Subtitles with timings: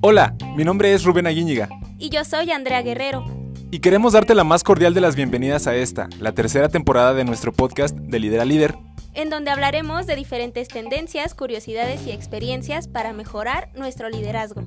[0.00, 1.68] Hola, mi nombre es Rubén Aguíñiga.
[1.98, 3.24] Y yo soy Andrea Guerrero.
[3.70, 7.24] Y queremos darte la más cordial de las bienvenidas a esta, la tercera temporada de
[7.24, 8.76] nuestro podcast de Líder a Líder.
[9.12, 14.62] En donde hablaremos de diferentes tendencias, curiosidades y experiencias para mejorar nuestro liderazgo.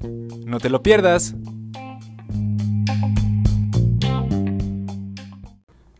[0.45, 1.33] No te lo pierdas.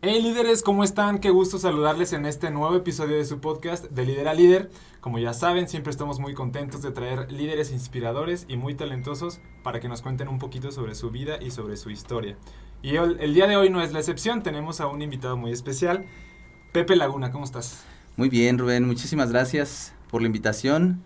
[0.04, 1.20] Hey líderes, ¿cómo están?
[1.20, 4.68] Qué gusto saludarles en este nuevo episodio de su podcast de Líder a Líder.
[5.00, 9.78] Como ya saben, siempre estamos muy contentos de traer líderes inspiradores y muy talentosos para
[9.78, 12.36] que nos cuenten un poquito sobre su vida y sobre su historia.
[12.82, 16.04] Y el, día de hoy no es la excepción, tenemos a un invitado muy especial,
[16.72, 17.84] Pepe Laguna, ¿cómo estás?
[18.16, 21.00] Muy bien, Rubén, muchísimas gracias por la invitación.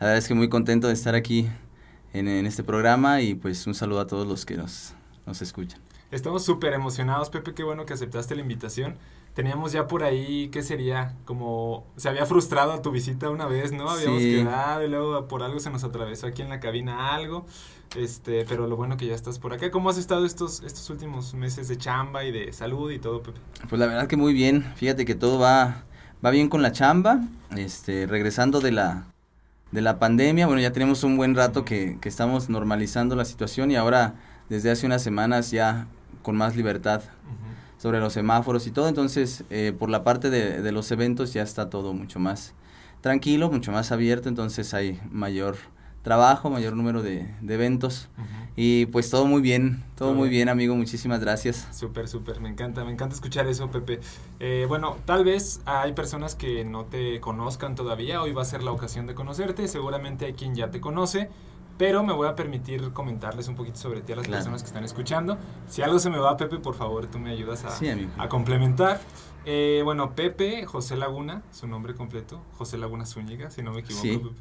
[0.00, 1.48] La verdad es que muy contento de estar aquí
[2.12, 4.96] en, este programa y pues un saludo a todos los que nos
[5.40, 5.81] escuchan.
[6.12, 8.96] Estamos súper emocionados, Pepe, qué bueno que aceptaste la invitación.
[9.34, 11.14] Teníamos ya por ahí, ¿qué sería?
[11.24, 13.88] Como se había frustrado tu visita una vez, ¿no?
[13.88, 14.30] Habíamos Sí.
[14.34, 17.46] quedado y luego por algo se nos atravesó aquí en la cabina algo.
[17.96, 19.70] Este, pero lo bueno que ya estás por acá.
[19.70, 23.40] ¿Cómo has estado estos, estos últimos meses de chamba y de salud y todo, Pepe?
[23.70, 25.84] Pues la verdad que muy bien, fíjate que todo va,
[26.22, 27.20] va bien con la chamba,
[27.56, 29.04] este, regresando de la,
[29.70, 33.70] de la pandemia, bueno ya tenemos un buen rato que, que estamos normalizando la situación
[33.70, 34.14] y ahora
[34.50, 35.86] desde hace unas semanas ya
[36.22, 37.02] con más libertad
[37.78, 41.42] sobre los semáforos y todo, entonces eh, por la parte de, de los eventos ya
[41.42, 42.54] está todo mucho más
[43.00, 45.56] tranquilo, mucho más abierto, entonces hay mayor
[46.02, 48.08] trabajo, mayor número de, de eventos.
[48.54, 50.40] Y pues todo muy bien, todo Todo muy bien.
[50.40, 51.66] bien amigo, muchísimas gracias.
[51.72, 53.98] Súper, súper, me encanta, me encanta escuchar eso, Pepe.
[54.40, 58.62] Eh, bueno, tal vez hay personas que no te conozcan todavía, hoy va a ser
[58.62, 61.30] la ocasión de conocerte, seguramente hay quien ya te conoce,
[61.82, 64.38] pero me voy a permitir comentarles un poquito sobre ti a las Claro.
[64.38, 65.36] personas que están escuchando.
[65.66, 68.08] Si algo se me va, Pepe, por favor, tú me ayudas a, Sí, amigo.
[68.18, 69.00] a complementar.
[69.44, 74.04] Eh, bueno, Pepe José Laguna, su nombre completo, José Laguna Zúñiga, si no me equivoco.
[74.04, 74.34] Sí, Pepe.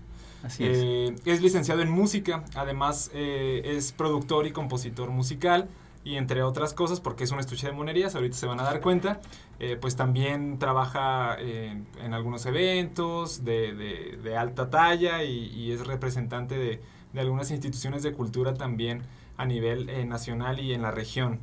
[0.44, 0.78] Así es.
[0.84, 5.68] Eh, es licenciado en música, además eh, es productor y compositor musical
[6.04, 8.82] y entre otras cosas, porque es un estuche de monerías, ahorita se van a dar
[8.82, 9.20] cuenta,
[9.60, 15.72] eh, pues también trabaja en, en algunos eventos de, de- de alta talla y, y
[15.72, 16.82] es representante de,
[17.14, 19.04] de algunas instituciones de cultura también
[19.38, 21.40] a nivel eh, nacional y en la región.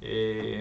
[0.00, 0.60] Eh,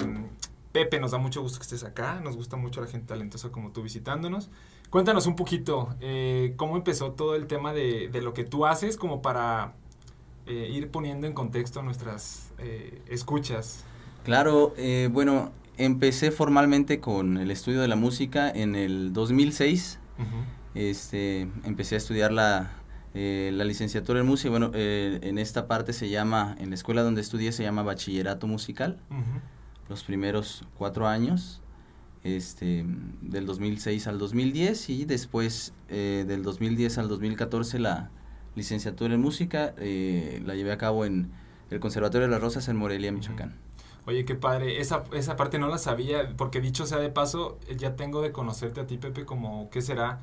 [0.71, 3.71] Pepe, nos da mucho gusto que estés acá, nos gusta mucho la gente talentosa como
[3.71, 4.49] tú visitándonos.
[4.89, 8.97] Cuéntanos un poquito eh, cómo empezó todo el tema de, de lo que tú haces
[8.97, 9.73] como para
[10.47, 12.51] ir poniendo en contexto nuestras
[13.07, 13.85] escuchas.
[14.25, 14.73] Claro,
[15.11, 19.99] bueno, empecé formalmente con el estudio de la música en el 2006.
[20.75, 22.80] Este, empecé a estudiar la,
[23.13, 24.49] eh, la licenciatura en música.
[24.49, 28.47] Bueno, eh, en esta parte se llama, en la escuela donde estudié se llama bachillerato
[28.47, 28.99] musical.
[29.89, 31.61] Los primeros cuatro años,
[32.23, 32.85] este,
[33.21, 38.11] del 2006 al 2010 y después eh, del 2010 al 2014 la
[38.55, 41.31] licenciatura en música eh, la llevé a cabo en
[41.71, 43.55] el Conservatorio de las Rosas en Morelia, Michoacán.
[44.05, 44.81] Oye, qué padre.
[44.81, 48.81] Esa, esa parte no la sabía, porque dicho sea de paso, ya tengo de conocerte
[48.81, 50.19] a ti, Pepe, como, ¿qué será?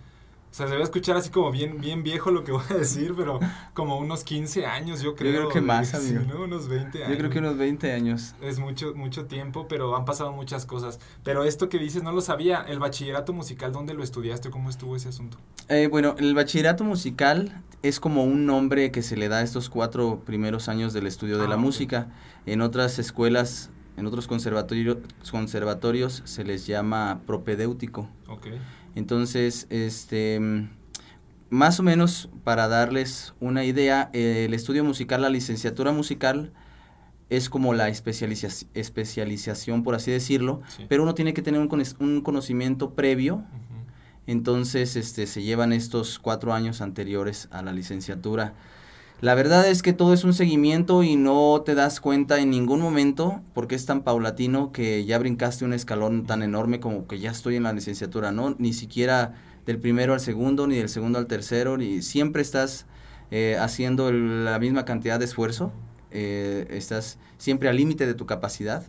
[0.51, 2.75] O sea, se va a escuchar así como bien, bien viejo lo que voy a
[2.75, 3.39] decir, pero
[3.75, 5.33] como unos 15 años, yo creo.
[5.33, 6.21] creo que más, amigo.
[6.27, 6.43] ¿no?
[6.45, 7.11] Unos 20 años.
[7.13, 8.35] Yo creo que unos 20 años.
[8.41, 10.99] Es mucho, mucho tiempo, pero han pasado muchas cosas.
[11.23, 12.63] Pero esto que dices no lo sabía.
[12.63, 14.51] El bachillerato musical, ¿dónde lo estudiaste?
[14.51, 15.37] ¿Cómo estuvo ese asunto?
[15.69, 19.69] Eh, bueno, el bachillerato musical es como un nombre que se le da a estos
[19.69, 21.61] cuatro primeros años del estudio de Ah, la ok.
[21.61, 22.09] música.
[22.47, 24.99] En otras escuelas, en otros conservatorio-
[25.31, 28.09] conservatorios se les llama propedéutico.
[28.29, 28.47] Ok.
[28.99, 30.41] Entonces, este,
[31.51, 36.53] más o menos para darles una idea, el estudio musical, la licenciatura musical
[37.31, 40.87] es como la especializa- especialización, por así decirlo, Sí.
[40.89, 43.45] pero uno tiene que tener un, cono- un conocimiento previo
[44.27, 48.53] entonces, este, se llevan estos cuatro años anteriores a la licenciatura.
[49.21, 52.81] La verdad es que todo es un seguimiento y no te das cuenta en ningún
[52.81, 57.33] momento porque es tan paulatino que ya brincaste un escalón tan enorme como que ya
[57.33, 58.55] estoy en la licenciatura, ¿no?
[58.59, 59.35] Ni siquiera
[59.67, 62.87] del primero al segundo, ni del segundo al tercero, ni siempre estás
[63.31, 65.73] eh, haciendo el- la misma cantidad de esfuerzo,
[66.13, 68.85] eh, estás siempre al límite de tu capacidad.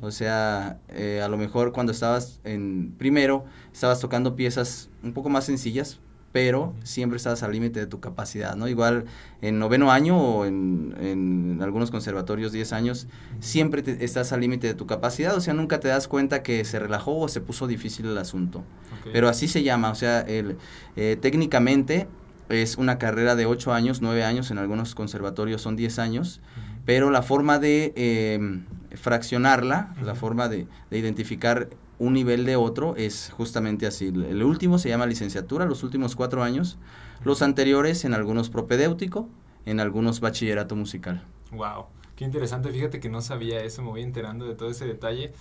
[0.00, 5.28] O sea, eh, a lo mejor cuando estabas en primero, estabas tocando piezas un poco
[5.30, 5.98] más sencillas,
[6.34, 8.66] pero siempre estabas al límite de tu capacidad, ¿no?
[8.66, 9.04] Igual
[9.40, 13.06] en noveno año o en, en algunos conservatorios 10 años,
[13.38, 16.64] siempre te- estás al límite de tu capacidad, o sea, nunca te das cuenta que
[16.64, 18.64] se relajó o se puso difícil el asunto.
[19.12, 20.56] Pero así se llama, o sea, el,
[20.96, 22.08] eh, técnicamente
[22.48, 26.40] es una carrera de 8 años, 9 años, en algunos conservatorios son 10 años,
[26.84, 28.60] pero la forma de eh,
[28.96, 34.08] fraccionarla, la forma de, de identificar un nivel de otro es justamente así.
[34.08, 36.78] El último se llama licenciatura, los últimos cuatro años.
[37.24, 39.28] Los anteriores en algunos propedéutico,
[39.64, 41.22] en algunos bachillerato musical.
[41.52, 41.86] Wow,
[42.16, 42.70] qué interesante.
[42.70, 45.32] Fíjate que no sabía eso, me voy enterando de todo ese detalle.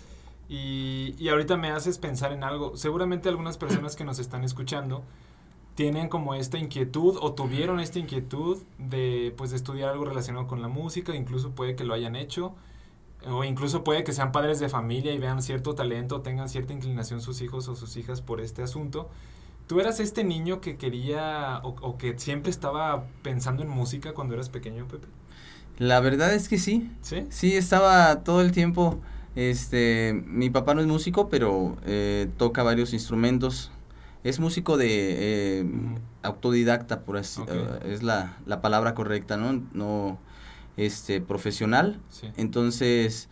[0.47, 2.77] Y, y ahorita me haces pensar en algo.
[2.77, 5.03] Seguramente algunas personas que nos están escuchando
[5.75, 10.61] tienen como esta inquietud o tuvieron esta inquietud de pues de estudiar algo relacionado con
[10.61, 12.53] la música, incluso puede que lo hayan hecho
[13.27, 17.21] o incluso puede que sean padres de familia y vean cierto talento, tengan cierta inclinación
[17.21, 19.09] sus hijos o sus hijas por este asunto.
[19.67, 24.49] ¿Tú eras este niño que quería o, que siempre estaba pensando en música cuando eras
[24.49, 25.07] pequeño, Pepe?
[25.79, 26.91] La verdad es que sí.
[27.01, 27.25] ¿Sí?
[27.29, 28.99] Sí, estaba todo el tiempo.
[29.35, 33.71] Este, mi papá no es músico, pero eh, toca varios instrumentos.
[34.23, 35.65] Es músico de eh,
[36.21, 39.61] autodidacta, por así, uh, es la, la palabra correcta, ¿no?
[39.73, 40.17] No
[40.77, 41.99] este, profesional.
[42.37, 43.29] Entonces,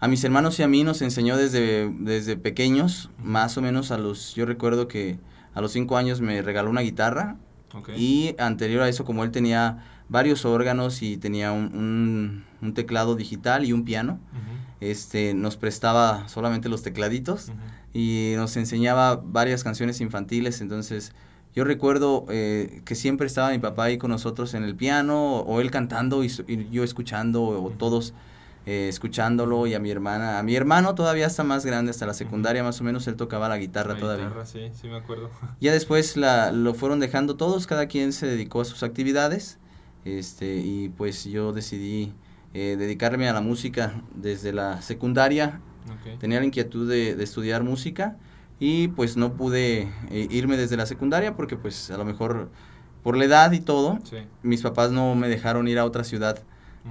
[0.00, 3.98] a mis hermanos y a mí nos enseñó desde, desde pequeños, más o menos a
[3.98, 5.18] los, yo recuerdo que
[5.54, 7.36] a los cinco años me regaló una guitarra
[7.96, 13.64] y anterior a eso, como él tenía varios órganos y tenía un, un, teclado digital
[13.64, 14.20] y un piano,
[14.80, 17.52] este, nos prestaba solamente los tecladitos
[17.92, 21.12] y nos enseñaba varias canciones infantiles, entonces
[21.54, 25.60] yo recuerdo eh, que siempre estaba mi papá ahí con nosotros en el piano, o,
[25.60, 26.28] él cantando y,
[26.70, 28.14] yo escuchando, o, todos
[28.66, 30.38] eh, escuchándolo, y a mi hermana.
[30.38, 33.48] A mi hermano todavía está más grande, hasta la secundaria más o menos, él tocaba
[33.48, 34.26] la guitarra la todavía.
[34.26, 35.30] Guitarra, sí, sí me acuerdo.
[35.60, 39.58] Ya después la, lo fueron dejando todos, cada quien se dedicó a sus actividades,
[40.04, 42.12] este, y pues yo decidí
[42.54, 45.60] eh, dedicarme a la música desde la secundaria.
[46.20, 48.18] Tenía la inquietud de, de estudiar música
[48.60, 52.50] y pues no pude eh, irme desde la secundaria porque pues a lo mejor
[53.02, 53.98] por la edad y todo,
[54.42, 56.38] mis papás no me dejaron ir a otra ciudad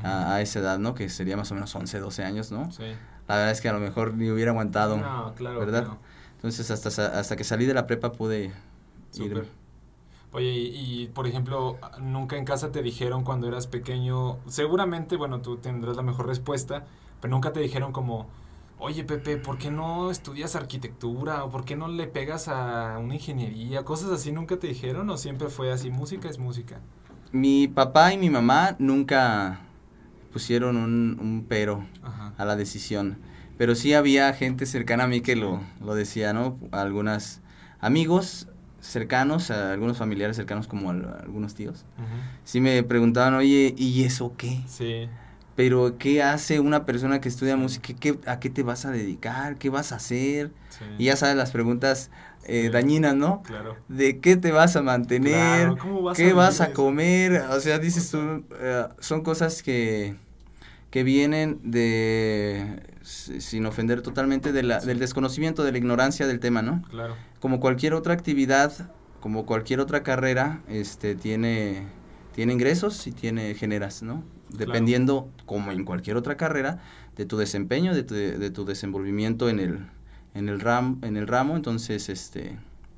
[0.04, 0.94] a, esa edad, ¿no?
[0.94, 2.72] Que sería más o menos 11, 12 años, ¿no?
[2.72, 2.84] Sí.
[3.28, 5.88] La verdad es que a lo mejor ni hubiera aguantado, no, claro, ¿verdad?
[6.36, 8.52] Entonces hasta, hasta que salí de la prepa pude
[9.16, 9.48] ir.
[10.32, 15.42] Oye, y, y, por ejemplo, nunca en casa te dijeron cuando eras pequeño, seguramente, bueno,
[15.42, 16.86] tú tendrás la mejor respuesta,
[17.22, 18.28] pero nunca te dijeron como,
[18.80, 21.44] oye Pepe, ¿por qué no estudias arquitectura?
[21.44, 23.84] ¿O por qué no le pegas a una ingeniería?
[23.84, 26.80] Cosas así nunca te dijeron o siempre fue así, música es música.
[27.32, 29.60] Mi papá y mi mamá nunca
[30.32, 31.84] pusieron un, pero
[32.38, 33.18] a la decisión.
[33.58, 36.58] Pero sí había gente cercana a mí que lo, lo decía, ¿no?
[36.72, 37.42] Algunos
[37.80, 38.48] amigos
[38.80, 41.86] cercanos, a algunos familiares cercanos como algunos tíos.
[42.44, 44.62] Sí me preguntaban, oye, ¿y eso qué?
[44.68, 45.10] Sí
[45.58, 47.92] pero ¿qué hace una persona que estudia música?
[48.00, 49.58] ¿Qué, ¿A qué te vas a dedicar?
[49.58, 50.52] ¿Qué vas a hacer?
[51.00, 52.12] Y ya sabes las preguntas
[52.46, 53.42] eh, dañinas, ¿no?
[53.42, 53.76] Claro.
[53.88, 55.74] ¿De qué te vas a mantener?
[56.16, 57.44] ¿Qué vas a comer?
[57.50, 60.14] O sea, dices tú, eh, son cosas que,
[60.92, 66.62] que vienen de, sin ofender totalmente, de la, del desconocimiento, de la ignorancia del tema,
[66.62, 66.84] ¿no?
[66.92, 67.16] Claro.
[67.40, 71.88] Como cualquier otra actividad, como cualquier otra carrera, este, tiene,
[72.36, 74.37] tiene ingresos y tiene, generas, ¿no?
[74.50, 76.82] Dependiendo, como en cualquier otra carrera,
[77.16, 79.88] de tu desempeño, de tu, de tu desenvolvimiento en el,
[80.34, 82.58] en el, ram, en el ramo, entonces, este,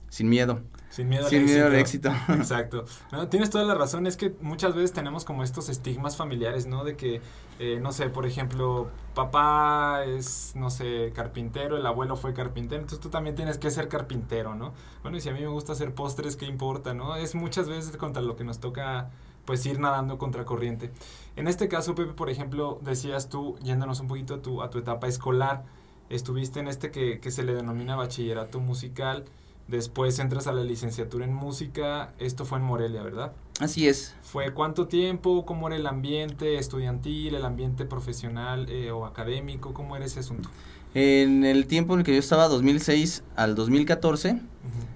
[0.09, 0.61] sin miedo.
[0.89, 1.65] Sin miedo, al, éxito.
[1.65, 2.09] al éxito.
[2.29, 2.85] Exacto.
[3.29, 6.83] tienes toda la razón, es que muchas veces tenemos como estos estigmas familiares, ¿no?
[6.83, 7.21] De que,
[7.59, 12.99] eh, no sé, por ejemplo, papá es, no sé, carpintero, el abuelo fue carpintero, entonces
[12.99, 14.73] tú también tienes que ser carpintero, ¿no?
[15.03, 17.15] Bueno, y si a mí me gusta hacer postres, ¿qué importa, no?
[17.15, 19.11] Es muchas veces contra lo que nos toca
[19.49, 20.91] pues ir nadando contra corriente.
[21.35, 24.77] En este caso, Pepe, por ejemplo, decías tú, yéndonos un poquito a tu, a tu
[24.77, 25.63] etapa escolar,
[26.11, 29.25] estuviste en este que, que se le denomina bachillerato musical,
[29.67, 33.31] después entras a la licenciatura en música, esto fue en Morelia, ¿verdad?
[33.59, 34.13] Así es.
[34.21, 35.47] ¿Fue cuánto tiempo?
[35.47, 39.73] ¿Cómo era el ambiente estudiantil, el ambiente profesional eh, o académico?
[39.73, 40.47] ¿Cómo era ese asunto?
[40.93, 44.41] En el tiempo en el que yo estaba, 2006 al 2014,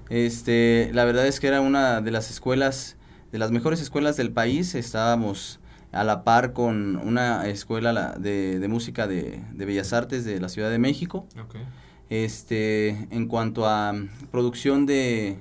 [0.10, 2.98] este, la verdad es que era una de las escuelas
[3.34, 4.76] de las mejores escuelas del país.
[4.76, 5.60] Estábamos
[5.92, 10.50] a la par con una escuela de, de música de, de, Bellas Artes de la
[10.50, 11.26] Ciudad de México.
[12.12, 13.96] Este, en cuanto a
[14.32, 15.40] producción de,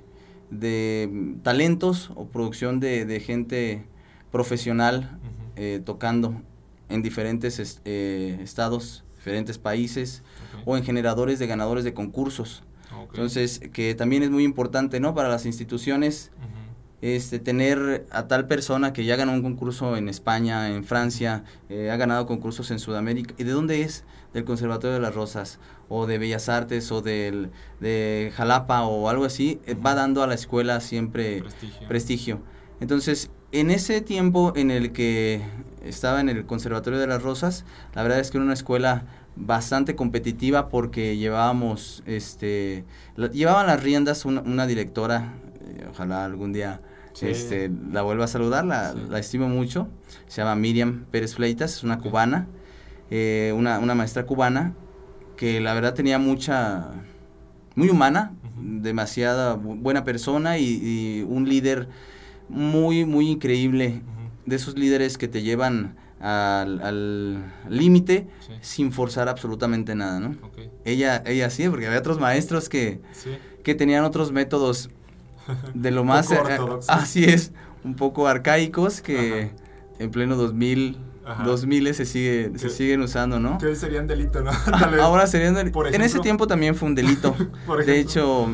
[0.50, 3.84] de talentos o producción de, de gente
[4.30, 5.18] profesional
[5.56, 6.40] eh, tocando
[6.88, 10.22] en diferentes eh, estados, diferentes países
[10.64, 12.62] o en generadores de ganadores de concursos.
[13.10, 15.14] Entonces, que también es muy importante, ¿no?
[15.14, 16.30] Para las instituciones
[17.02, 21.90] este, tener a tal persona que ya ganó un concurso en España, en Francia, eh,
[21.90, 23.34] ha ganado concursos en Sudamérica.
[23.36, 24.04] ¿Y de dónde es?
[24.32, 29.24] Del Conservatorio de las Rosas, o de Bellas Artes, o del, de Jalapa, o algo
[29.24, 31.42] así, eh, va dando a la escuela siempre
[31.88, 32.40] prestigio.
[32.80, 35.42] Entonces, en ese tiempo en el que
[35.82, 39.96] estaba en el Conservatorio de las Rosas, la verdad es que era una escuela bastante
[39.96, 42.84] competitiva porque llevábamos, este,
[43.32, 45.34] llevaban las riendas una, una directora,
[45.66, 46.80] eh, ojalá algún día
[47.20, 49.88] este, la vuelva a saludar, la, la, estimo mucho,
[50.26, 52.48] se llama Miriam Pérez Fleitas, es una cubana,
[53.10, 54.74] eh, una, una maestra cubana
[55.36, 56.90] que la verdad tenía mucha,
[57.74, 61.88] muy humana, demasiada buena persona y, un líder
[62.48, 64.02] muy, muy increíble,
[64.46, 68.28] de esos líderes que te llevan al límite
[68.60, 70.36] sin forzar absolutamente nada, ¿no?
[70.84, 73.00] Ella, ella sí, porque había otros maestros que,
[73.64, 74.90] que tenían otros métodos
[75.74, 76.30] de lo más...
[76.30, 76.38] Eh,
[76.88, 77.52] así es,
[77.84, 79.52] un poco arcaicos que
[79.98, 80.98] en pleno 2000
[81.44, 83.58] 2000 se sigue se siguen usando, ¿no?
[83.58, 84.50] Que hoy serían delito, ¿no?
[85.00, 85.86] Ahora serían delito.
[85.86, 87.34] En ese tiempo también fue un delito.
[87.86, 88.48] de hecho,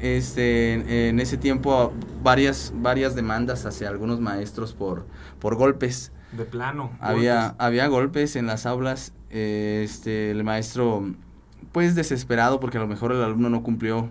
[0.00, 1.92] este en ese tiempo
[2.22, 5.06] varias varias demandas hacia algunos maestros por
[5.38, 6.12] por golpes.
[6.32, 6.90] De plano.
[7.00, 7.56] Había golpes.
[7.58, 11.14] había golpes en las aulas, este el maestro
[11.72, 14.08] pues desesperado porque a lo mejor el alumno no cumplió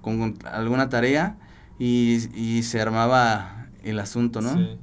[0.00, 1.36] con, alguna tarea
[1.78, 4.54] y, y, se armaba el asunto, ¿no?
[4.54, 4.78] Sí.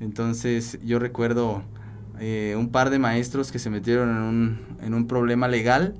[0.00, 1.62] Entonces yo recuerdo
[2.20, 5.94] eh, un par de maestros que se metieron en un, en un problema legal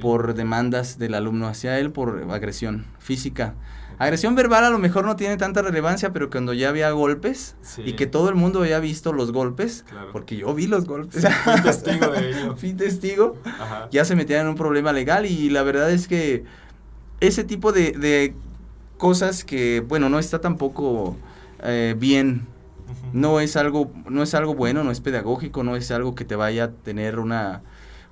[0.00, 3.54] por demandas del alumno hacia él por agresión física.
[3.98, 7.92] Agresión verbal a lo mejor no tiene tanta relevancia, pero cuando ya había golpes y
[7.94, 11.26] que todo el mundo había visto los golpes, porque yo vi los golpes.
[11.44, 12.56] Fui testigo de ello.
[12.56, 13.36] Fui testigo.
[13.90, 16.44] Ya se metían en un problema legal y la verdad es que
[17.20, 18.34] ese tipo de, de
[19.00, 21.16] cosas que, bueno, no está tampoco
[21.64, 22.46] eh, bien
[23.12, 26.36] no es algo, no es algo bueno, no es pedagógico, no es algo que te
[26.36, 27.62] vaya a tener una,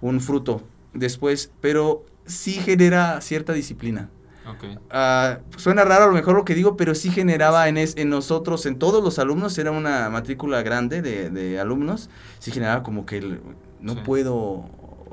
[0.00, 0.62] un fruto
[0.94, 4.08] después, pero sí genera cierta disciplina.
[4.56, 4.76] Okay.
[4.76, 8.64] Uh, suena raro a lo mejor lo que digo, pero sí generaba en, en nosotros,
[8.64, 13.40] en todos los alumnos, era una matrícula grande de, de alumnos, sí generaba como que
[13.80, 14.64] no puedo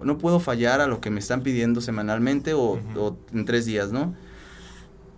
[0.03, 3.91] no puedo fallar a lo que me están pidiendo semanalmente o, o en tres días,
[3.91, 4.13] ¿no?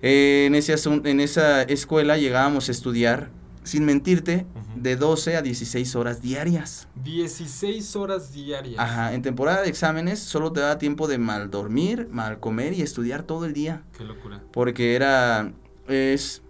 [0.01, 3.31] Eh, en, ese en esa escuela llegábamos a estudiar
[3.67, 6.87] sin mentirte, de 12 a 16 horas diarias.
[7.03, 8.79] 16 horas diarias.
[8.79, 12.81] Ajá, en temporada de exámenes solo te da tiempo de mal dormir, mal comer y
[12.81, 13.83] estudiar todo el día.
[13.97, 14.41] Qué locura.
[14.53, 15.51] Porque era,
[15.87, 16.43] es,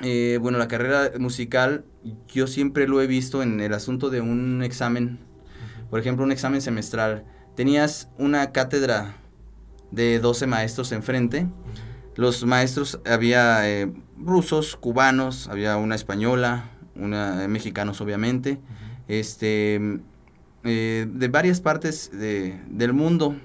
[0.00, 1.84] eh, bueno, la carrera musical
[2.28, 5.20] yo siempre lo he visto en el asunto de un examen,
[5.88, 7.24] por ejemplo, un examen semestral.
[7.56, 9.16] Tenías una cátedra
[9.90, 11.46] de 12 maestros enfrente.
[12.16, 18.60] Los maestros había eh, rusos, cubanos, había una española, una eh, mexicanos obviamente,
[19.08, 19.80] este,
[20.64, 23.36] eh, de varias partes de, del mundo,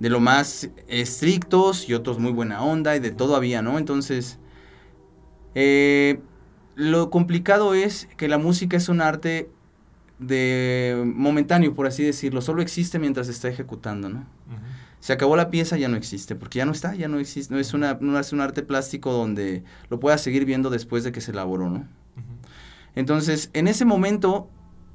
[0.00, 3.78] de lo más estrictos y otros muy buena onda y de todo había, ¿no?
[3.78, 4.38] Entonces,
[5.54, 6.20] eh,
[6.74, 9.50] lo complicado es que la música es un arte
[10.18, 14.24] de momentáneo, por así decirlo, solo existe mientras se está ejecutando, ¿no?
[15.02, 17.58] Se acabó la pieza, ya no existe, porque ya no está, ya no existe, no
[17.58, 21.20] es, una, no es un arte plástico donde lo puedas seguir viendo después de que
[21.20, 21.88] se elaboró, ¿no?
[22.94, 24.48] Entonces, en ese momento,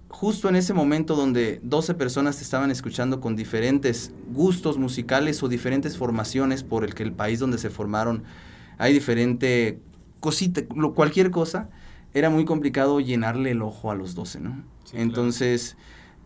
[0.08, 5.50] justo en ese momento donde 12 personas te estaban escuchando con diferentes gustos musicales o
[5.50, 8.24] diferentes formaciones por el que el país donde se formaron
[8.78, 9.82] hay diferente
[10.22, 10.62] cosita,
[10.96, 11.70] cualquier cosa,
[12.14, 14.64] era muy complicado llenarle el ojo a los 12, ¿no?
[14.94, 15.76] Entonces...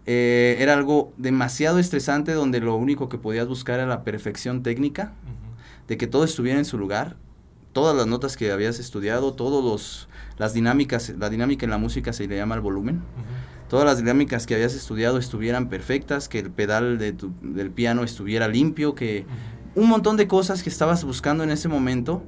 [0.05, 5.13] Eh, era algo demasiado estresante donde lo único que podías buscar era la perfección técnica,
[5.87, 7.17] de que todo estuviera en su lugar,
[7.73, 12.13] todas las notas que habías estudiado, todos los las dinámicas, la dinámica en la música
[12.13, 13.01] se le llama el volumen.
[13.69, 18.47] Todas las dinámicas que habías estudiado estuvieran perfectas, que el pedal de del piano estuviera
[18.47, 19.25] limpio, que
[19.75, 22.23] un montón de cosas que estabas buscando en ese momento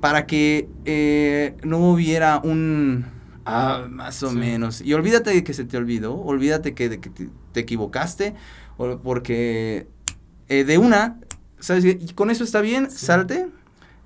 [0.00, 3.06] para que eh, no hubiera un
[3.44, 4.80] Ah, más o menos.
[4.80, 8.34] Y olvídate de que se te olvidó, olvídate que, de que te, equivocaste,
[8.76, 9.86] porque
[10.48, 11.18] eh, de una,
[11.58, 11.84] ¿sabes?
[11.84, 13.48] Y con eso está bien, salte,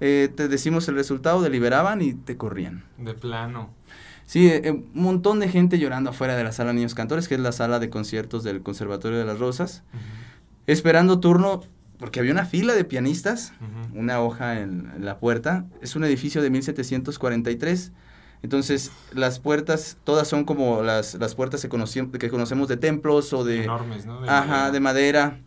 [0.00, 2.84] eh, te decimos el resultado, deliberaban y te corrían.
[2.98, 3.70] De plano.
[4.26, 7.40] Sí, eh, un montón de gente llorando afuera de la sala Niños Cantores, que es
[7.40, 9.82] la sala de conciertos del Conservatorio de las Rosas,
[10.66, 11.62] esperando turno,
[11.98, 13.52] porque había una fila de pianistas,
[13.92, 15.66] una hoja en, en, la puerta.
[15.82, 17.92] Es un edificio de 1743
[18.44, 23.42] entonces, las puertas, todas son como las, las puertas que, que conocemos de templos o
[23.42, 23.64] de...
[23.64, 24.20] Enormes, ¿no?
[24.20, 24.70] De ajá, madera.
[24.70, 25.40] de madera.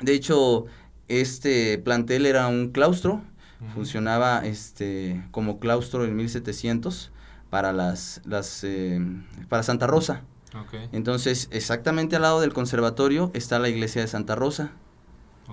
[0.00, 0.64] De hecho,
[1.08, 3.20] este plantel era un claustro,
[3.74, 7.12] funcionaba este, como claustro en 1700
[7.50, 8.98] para las, las eh,
[9.50, 10.22] para Santa Rosa.
[10.58, 10.88] Okay.
[10.92, 14.72] Entonces, exactamente al lado del conservatorio está la iglesia de Santa Rosa.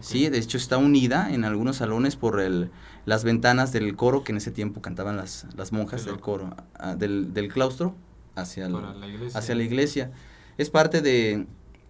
[0.01, 2.71] Sí, de hecho está unida en algunos salones por el,
[3.05, 6.55] las ventanas del coro que en ese tiempo cantaban las, las monjas del coro,
[6.97, 7.95] del, del, claustro
[8.35, 9.39] hacia, la iglesia.
[9.39, 10.11] hacia la iglesia.
[10.57, 11.47] Es parte de,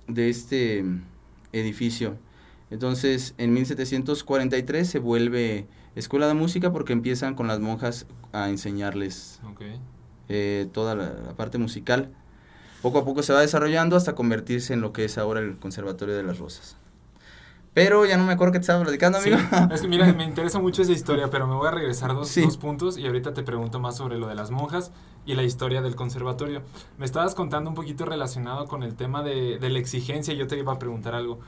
[0.07, 0.83] de este
[1.53, 2.17] edificio.
[2.71, 9.39] Entonces, en 1743 se vuelve escuela de música porque empiezan con las monjas a enseñarles
[10.27, 12.11] eh, toda la, parte musical.
[12.81, 16.15] Poco a poco se va desarrollando hasta convertirse en lo que es ahora el Conservatorio
[16.15, 16.77] de las Rosas.
[17.73, 19.37] Pero ya no me acuerdo qué te estaba platicando, amigo.
[19.71, 22.57] es que mira, me interesa mucho esa historia, pero me voy a regresar dos, dos,
[22.57, 24.91] puntos y ahorita te pregunto más sobre lo de las monjas
[25.25, 26.63] y la historia del conservatorio.
[26.97, 30.47] Me estabas contando un poquito relacionado con el tema de, de la exigencia y yo
[30.47, 31.39] te iba a preguntar algo.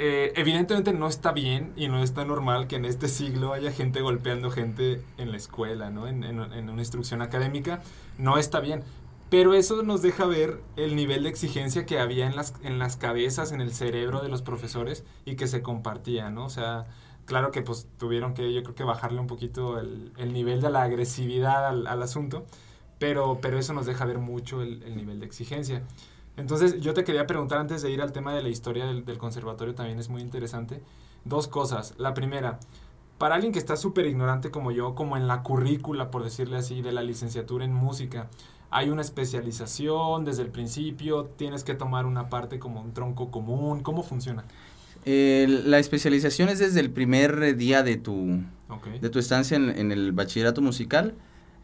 [0.00, 4.00] Eh, evidentemente no está bien y no está normal que en este siglo haya gente
[4.00, 6.06] golpeando gente en la escuela, ¿no?
[6.06, 7.80] En, en, en una instrucción académica.
[8.16, 8.84] No está bien.
[9.30, 12.96] Pero eso nos deja ver el nivel de exigencia que había en las, en las
[12.96, 16.46] cabezas, en el cerebro de los profesores y que se compartía, ¿no?
[16.46, 16.86] O sea,
[17.26, 20.70] claro que pues tuvieron que yo creo que bajarle un poquito el, el nivel de
[20.70, 22.46] la agresividad al, al, asunto,
[22.98, 25.82] pero, pero eso nos deja ver mucho el, el, nivel de exigencia.
[26.38, 29.18] Entonces yo te quería preguntar antes de ir al tema de la historia del, del
[29.18, 30.82] conservatorio, también es muy interesante,
[31.24, 31.94] dos cosas.
[31.98, 32.60] La primera,
[33.18, 36.80] para alguien que está súper ignorante como yo, como en la currícula, por decirle así,
[36.80, 38.30] de la licenciatura en música,
[38.70, 43.82] hay una especialización desde el principio, tienes que tomar una parte como un tronco común,
[43.82, 44.44] ¿cómo funciona?
[45.04, 48.98] Eh, la especialización es desde el primer día de tu, okay.
[48.98, 51.14] de tu estancia en, en, el bachillerato musical.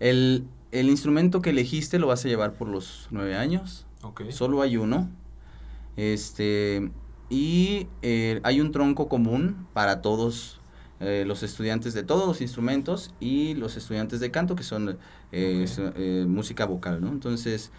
[0.00, 3.86] El, el, instrumento que elegiste lo vas a llevar por los nueve años.
[4.02, 4.32] Okay.
[4.32, 5.10] Solo hay uno.
[5.96, 6.90] Este,
[7.28, 10.60] y eh, hay un tronco común para todos
[11.04, 14.96] eh, los estudiantes de todos los instrumentos y los estudiantes de canto, que son
[15.32, 15.92] eh, okay.
[15.96, 17.08] eh, música vocal, ¿no?
[17.08, 17.70] Entonces,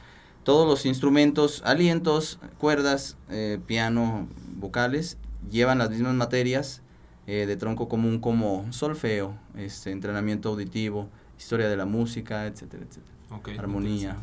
[0.43, 5.17] todos los instrumentos, alientos, cuerdas, eh, piano, vocales,
[5.49, 6.81] llevan las mismas materias
[7.25, 13.15] de tronco común como solfeo, este, entrenamiento auditivo, historia de la música, etcétera, etcétera.
[13.31, 14.17] Okay, armonía.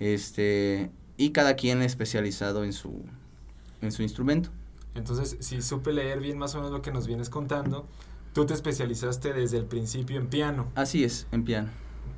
[0.00, 3.04] Este, y cada quien especializado en su,
[3.80, 4.50] en su instrumento.
[4.94, 7.86] Entonces, si supe leer bien más o menos lo que nos vienes contando,
[8.32, 10.68] tú te especializaste desde el principio en piano.
[10.74, 11.68] Así es, en piano.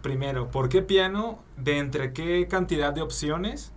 [0.03, 1.39] Primero, ¿por qué piano?
[1.57, 3.73] ¿De entre qué cantidad de opciones?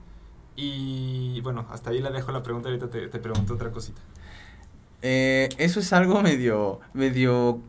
[0.56, 4.02] Y bueno, hasta ahí la dejo la pregunta, ahorita te, te pregunto otra cosita.
[5.02, 7.60] Eh, eso es algo medio, medio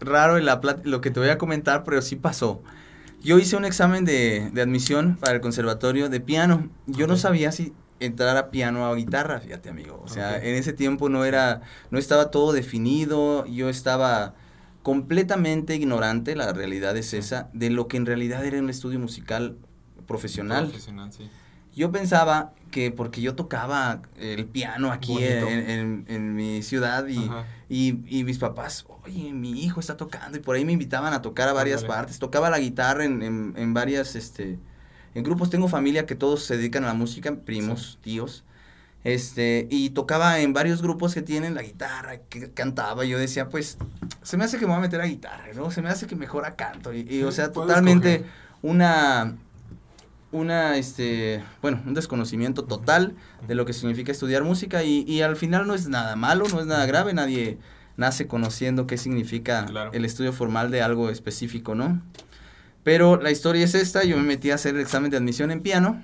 [0.00, 2.62] raro en la lo que te voy a comentar, pero sí pasó.
[3.22, 6.68] Yo hice un examen de, de admisión para el conservatorio de piano.
[6.86, 7.06] Yo okay.
[7.06, 10.00] no sabía si entrar a piano o guitarra, fíjate amigo.
[10.02, 10.50] O sea, okay.
[10.50, 14.34] en ese tiempo no era, no estaba todo definido, yo estaba
[14.82, 19.58] completamente ignorante, la realidad es esa, de lo que en realidad era un estudio musical
[20.06, 20.68] profesional.
[20.68, 21.28] Profesional, sí.
[21.74, 27.30] Yo pensaba que porque yo tocaba el piano aquí en, en, en, mi ciudad y,
[27.68, 31.22] y, y, mis papás, oye, mi hijo está tocando y por ahí me invitaban a
[31.22, 31.96] tocar a varias Ándale.
[31.96, 32.18] partes.
[32.18, 34.58] Tocaba la guitarra en, en, en varias, este,
[35.14, 35.50] en grupos.
[35.50, 37.98] Tengo familia que todos se dedican a la música, primos, sí.
[38.02, 38.44] tíos.
[39.02, 43.04] Este, y tocaba en varios grupos que tienen la guitarra, que cantaba.
[43.04, 43.78] Yo decía, pues,
[44.22, 45.70] se me hace que me voy a meter a guitarra, ¿no?
[45.70, 46.92] Se me hace que mejora canto.
[46.92, 48.32] Y, y o sea, totalmente coger?
[48.62, 49.36] una
[50.32, 53.14] una, este, bueno, un desconocimiento total
[53.48, 56.60] de lo que significa estudiar música y, y, al final no es nada malo, no
[56.60, 57.58] es nada grave, nadie
[57.96, 59.90] nace conociendo qué significa claro.
[59.92, 62.00] el estudio formal de algo específico, ¿no?
[62.82, 65.60] Pero la historia es esta, yo me metí a hacer el examen de admisión en
[65.60, 66.02] piano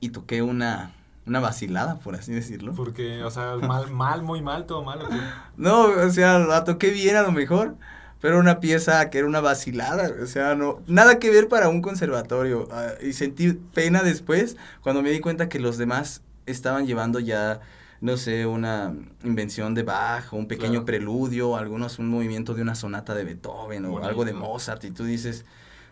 [0.00, 0.92] y toqué una,
[1.26, 2.72] una vacilada, por así decirlo.
[2.74, 5.00] Porque, o sea, mal, mal, muy mal, todo mal.
[5.02, 5.08] ¿o
[5.56, 7.76] no, o sea, la toqué bien a lo mejor,
[8.20, 11.82] pero una pieza que era una vacilada, o sea, no, nada que ver para un
[11.82, 12.68] conservatorio.
[12.70, 17.60] Uh, y sentí pena después cuando me di cuenta que los demás estaban llevando ya,
[18.00, 20.84] no sé, una invención de Bach, o un pequeño claro.
[20.86, 24.08] preludio, algunos un movimiento de una sonata de Beethoven o Bonito.
[24.08, 25.44] algo de Mozart, y tú dices,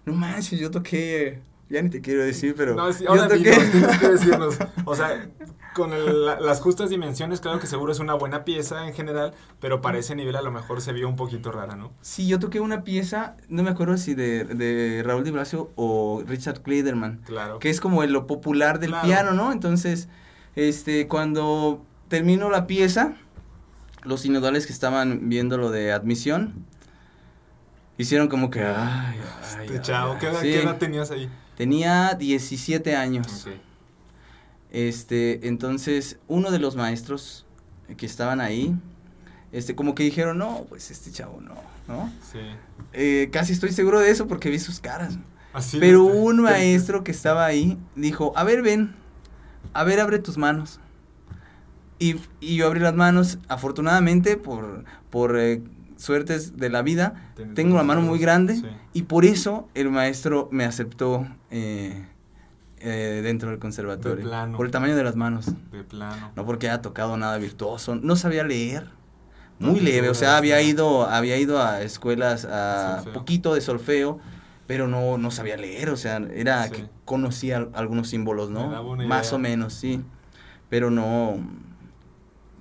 [0.04, 2.74] no manches, yo toqué ya ni te quiero decir, pero.
[2.74, 3.50] No, sí, ahora toqué...
[3.50, 4.58] dinos, tienes que decirnos.
[4.84, 5.28] O sea,
[5.74, 9.32] con el, la, las justas dimensiones, claro que seguro es una buena pieza en general,
[9.60, 11.92] pero para ese nivel a lo mejor se vio un poquito rara, ¿no?
[12.02, 16.22] Sí, yo toqué una pieza, no me acuerdo si de, de Raúl Di Blasio o
[16.26, 17.22] Richard Kleiderman.
[17.24, 17.58] Claro.
[17.58, 19.06] Que es como lo popular del claro.
[19.06, 19.50] piano, ¿no?
[19.50, 20.08] Entonces,
[20.56, 23.14] este, cuando termino la pieza,
[24.02, 26.64] los sinodales que estaban viendo lo de admisión,
[27.98, 29.18] hicieron como que, ay,
[29.56, 30.42] ay, este chavo, ¿qué, sí.
[30.42, 31.28] ¿qué edad tenías ahí?
[31.56, 33.42] Tenía 17 años.
[33.42, 33.60] Okay.
[34.70, 37.46] Este, entonces, uno de los maestros
[37.96, 38.74] que estaban ahí,
[39.52, 41.54] este, como que dijeron, no, pues este chavo no,
[41.86, 42.12] ¿no?
[42.32, 42.40] Sí.
[42.92, 45.16] Eh, casi estoy seguro de eso porque vi sus caras.
[45.52, 48.96] Así Pero un maestro que estaba ahí dijo, a ver, ven,
[49.72, 50.80] a ver, abre tus manos.
[51.98, 55.62] Y, y yo abrí las manos, afortunadamente, por, por eh,
[55.96, 58.66] suertes de la vida, tengo la mano muy grande sí.
[58.92, 62.04] y por eso el maestro me aceptó eh,
[62.78, 64.16] eh, dentro del conservatorio.
[64.16, 64.57] De plano.
[64.57, 65.46] Por el tamaño de las manos.
[65.70, 66.33] De plano.
[66.37, 67.94] No porque haya tocado nada virtuoso.
[67.94, 68.88] No sabía leer.
[69.61, 70.09] Muy leve.
[70.11, 73.12] O sea, había ido, había ido a escuelas a Solfeo.
[73.14, 74.18] poquito de solfeo,
[74.66, 75.90] pero no, no sabía leer.
[75.90, 76.72] O sea, era Sí.
[76.72, 78.66] que conocía al- algunos símbolos, ¿no?
[78.83, 79.37] una Más idea.
[79.37, 80.02] o menos, sí.
[80.68, 81.38] Pero no.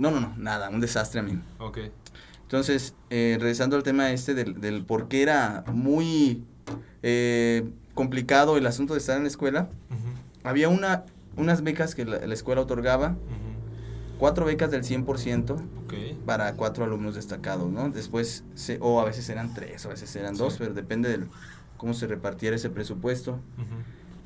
[0.03, 1.39] No, no, no, nada, un desastre a mí.
[1.59, 1.79] Ok.
[2.41, 6.43] Entonces, eh, regresando al tema este del, del por qué era muy
[7.03, 9.69] eh, complicado el asunto de estar en la escuela,
[10.43, 11.05] había una,
[11.37, 13.15] unas becas que la, la escuela otorgaba,
[14.19, 15.51] cuatro becas del 100%
[15.85, 15.93] Ok.
[16.25, 17.89] para cuatro alumnos destacados, ¿no?
[17.89, 21.25] Después, se, o a veces eran tres, a veces eran dos, pero depende de
[21.77, 23.39] cómo se repartiera ese presupuesto.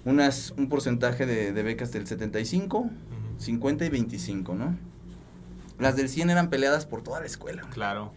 [0.05, 2.91] Unas, un porcentaje de, de becas del 75, ujú.
[3.37, 4.75] 50 y 25, ¿no?
[5.79, 7.63] Las del 100 eran peleadas por toda la escuela.
[7.71, 8.11] Claro.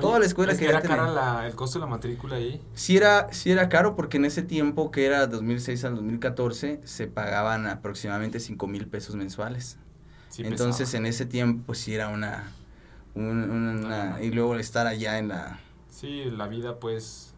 [0.00, 2.62] Toda la escuela ¿es que era cara la- el costo de la matrícula ahí.
[2.74, 7.08] Sí era, sí era caro porque en ese tiempo, que era 2006 al 2014, se
[7.08, 9.76] pagaban aproximadamente 5 mil pesos mensuales.
[10.28, 10.98] Sí Entonces pesaba.
[10.98, 12.44] en ese tiempo pues sí era una,
[13.16, 14.22] un- una- Lana.
[14.22, 15.58] y luego estar allá en la,
[15.90, 17.34] Sí, la vida pues...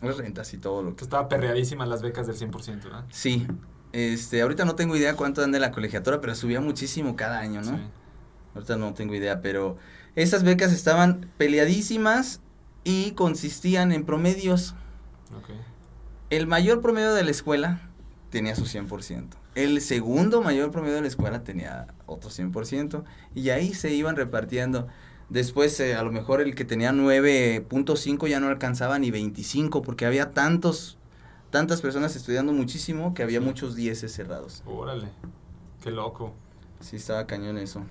[0.00, 3.04] las rentas y todo lo que estaba perreadísima las becas del 100%, ¿verdad?
[3.10, 3.48] Sí,
[3.92, 7.62] este, ahorita no tengo idea cuánto dan de la colegiatura, pero subía muchísimo cada año,
[7.62, 7.76] ¿no?
[7.78, 7.82] Sí.
[8.54, 9.76] Ahorita no tengo idea, pero
[10.16, 12.40] esas becas estaban peleadísimas
[12.84, 14.74] y consistían en promedios.
[16.30, 17.80] El mayor promedio de la escuela
[18.30, 19.28] tenía su 100%.
[19.56, 23.04] El segundo mayor promedio de la escuela tenía otro 100%.
[23.34, 24.86] Y ahí se iban repartiendo.
[25.28, 30.06] Después, eh, a lo mejor el que tenía 9.5 ya no alcanzaba ni 25 porque
[30.06, 30.98] había tantos,
[31.50, 33.44] tantas personas estudiando muchísimo que había Sí.
[33.44, 34.62] muchos 10 cerrados.
[34.66, 35.08] Órale.
[35.82, 36.32] Qué loco.
[36.80, 37.82] Sí, estaba cañón eso.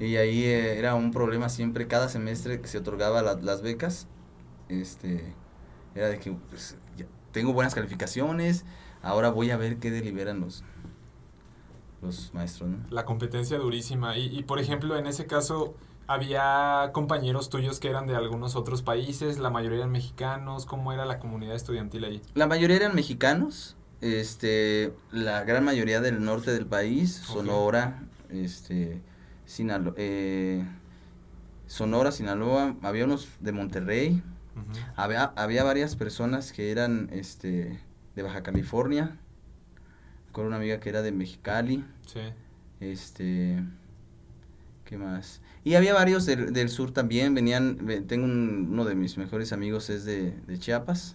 [0.00, 4.06] Y ahí eh, era un problema siempre, cada semestre que se otorgaba la- las becas,
[4.68, 5.34] este,
[5.94, 8.64] era de que pues, ya tengo buenas calificaciones,
[9.02, 10.62] ahora voy a ver qué deliberan los,
[12.02, 12.78] los maestros, ¿no?
[12.90, 14.16] La competencia durísima.
[14.16, 15.74] Y, y, por ejemplo, en ese caso,
[16.06, 20.64] había compañeros tuyos que eran de algunos otros países, la mayoría eran mexicanos.
[20.64, 22.22] ¿Cómo era la comunidad estudiantil ahí?
[22.34, 27.14] La mayoría eran mexicanos, este, la gran mayoría del norte del país.
[27.16, 29.02] Sonora, este,
[29.48, 30.62] Sinalo- eh,
[31.66, 34.22] Sonora, Sinaloa, había unos de Monterrey.
[34.96, 37.80] Había, había varias personas que eran este
[38.16, 39.16] de Baja California,
[40.32, 42.20] con una amiga que era de Mexicali, Sí.
[42.80, 43.62] este
[44.84, 45.40] ¿qué más?
[45.64, 49.52] Y había varios del, del sur también, venían, ve- tengo un- uno de mis mejores
[49.52, 51.14] amigos es de, de Chiapas,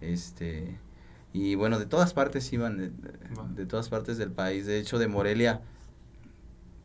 [0.00, 0.76] este
[1.32, 2.90] y bueno, de todas partes iban, de,
[3.54, 5.60] de todas partes del país, de hecho de Morelia,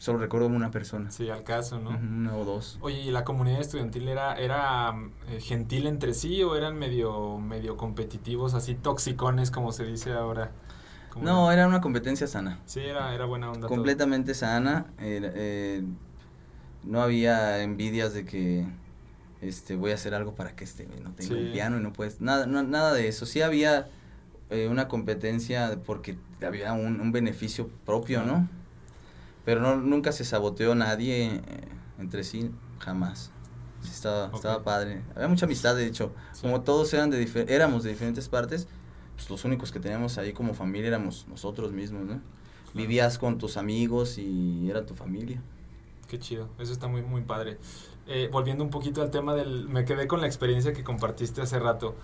[0.04, 1.92] solo recuerdo una persona, Sí, al caso, ¿no?
[1.92, 2.78] Una o dos.
[2.82, 4.94] Oye, ¿y la comunidad estudiantil era, era
[5.30, 10.52] eh, gentil entre sí o eran medio, medio competitivos, así toxicones, como se dice ahora?
[11.10, 12.60] ¿Cómo No, era una competencia sana.
[12.66, 13.62] Sí, era, era buena onda.
[13.62, 13.70] todo.
[13.70, 14.88] completamente sana.
[15.00, 15.84] era, eh,
[16.84, 18.68] no había envidias de que
[19.40, 21.32] este voy a hacer algo para que este no Sí.
[21.34, 23.26] el piano y no puedes nada no- nada de eso.
[23.26, 23.88] Sí había
[24.50, 28.24] eh, una competencia porque había un, un beneficio propio.
[28.24, 28.50] ¿no?
[29.46, 31.42] Pero no nunca se saboteó nadie eh,
[32.00, 33.32] entre sí, jamás.
[33.84, 34.36] Estaba, Ok.
[34.36, 35.02] estaba padre.
[35.16, 36.14] Había mucha amistad, de hecho.
[36.32, 36.42] Sí.
[36.44, 38.68] Como todos eran de éramos de diferentes partes,
[39.16, 42.22] pues los únicos que teníamos ahí como familia éramos nosotros mismos, ¿no?
[42.74, 45.42] Vivías con tus amigos y era tu familia.
[46.08, 47.58] Qué chido, eso está muy, muy padre.
[48.08, 49.68] Eh, volviendo un poquito al tema del...
[49.70, 51.96] Me quedé con la experiencia que compartiste hace rato.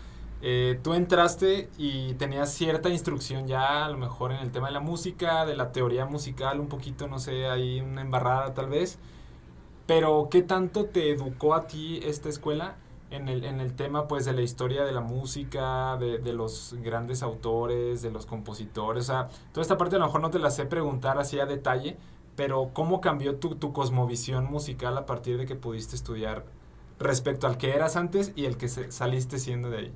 [0.41, 4.73] Eh, tú entraste y tenías cierta instrucción ya, a lo mejor en el tema de
[4.73, 8.99] la música, de la teoría musical, un poquito, no sé, ahí una embarrada tal vez.
[9.86, 12.78] Pero, ¿qué tanto te educó a ti esta escuela
[13.12, 16.75] en el, en el tema, pues, de la historia de la música, de, de los
[16.84, 19.06] grandes autores, de los compositores?
[19.06, 21.45] O sea, toda esta parte a lo mejor no te la sé preguntar así a
[21.45, 21.97] detalle,
[22.36, 26.45] pero ¿cómo cambió tu, tu cosmovisión musical a partir de que pudiste estudiar
[26.99, 29.93] respecto al que eras antes y el que saliste siendo de ahí?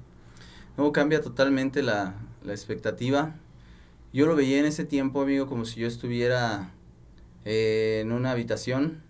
[0.78, 3.36] Luego cambia totalmente la, la expectativa.
[4.12, 6.72] Yo lo veía en ese tiempo, amigo, como si yo estuviera
[7.46, 9.02] eh, en una habitación,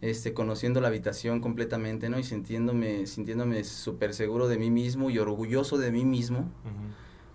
[0.00, 2.18] este, conociendo la habitación completamente, ¿no?
[2.18, 6.50] Y sintiéndome, sintiéndome súper seguro de mí mismo y orgulloso de mí mismo,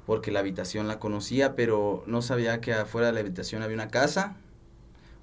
[0.06, 3.90] porque la habitación la conocía, pero no sabía que afuera de la habitación había una
[3.90, 4.36] casa,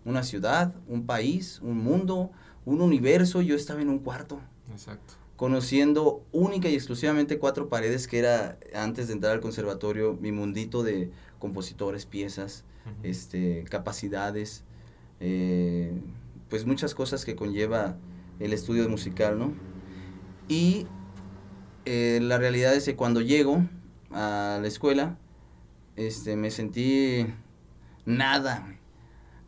[0.04, 2.30] una ciudad, un país, un mundo,
[2.64, 4.40] un universo, y yo estaba en un cuarto
[4.72, 5.14] Exacto.
[5.36, 10.82] Conociendo única y exclusivamente cuatro paredes que era antes de entrar al conservatorio mi mundito
[10.82, 12.64] de compositores, piezas,
[13.02, 14.64] este, capacidades,
[15.20, 15.92] eh,
[16.48, 17.96] pues muchas cosas que conlleva
[18.38, 19.52] el estudio musical, ¿no?
[20.48, 20.86] Y
[21.84, 23.62] eh, la realidad es que cuando llego
[24.12, 25.18] a la escuela,
[25.96, 27.26] este, me sentí
[28.04, 28.75] nada.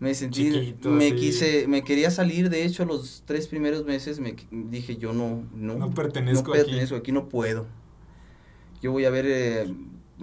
[0.01, 1.15] Me sentí, Chiquito, me sí.
[1.17, 5.75] quise, me quería salir, de hecho, los tres primeros meses me dije, yo no, no,
[5.77, 6.61] No pertenezco aquí.
[6.63, 7.67] pertenezco aquí, no puedo.
[8.81, 9.75] Yo voy a ver eh,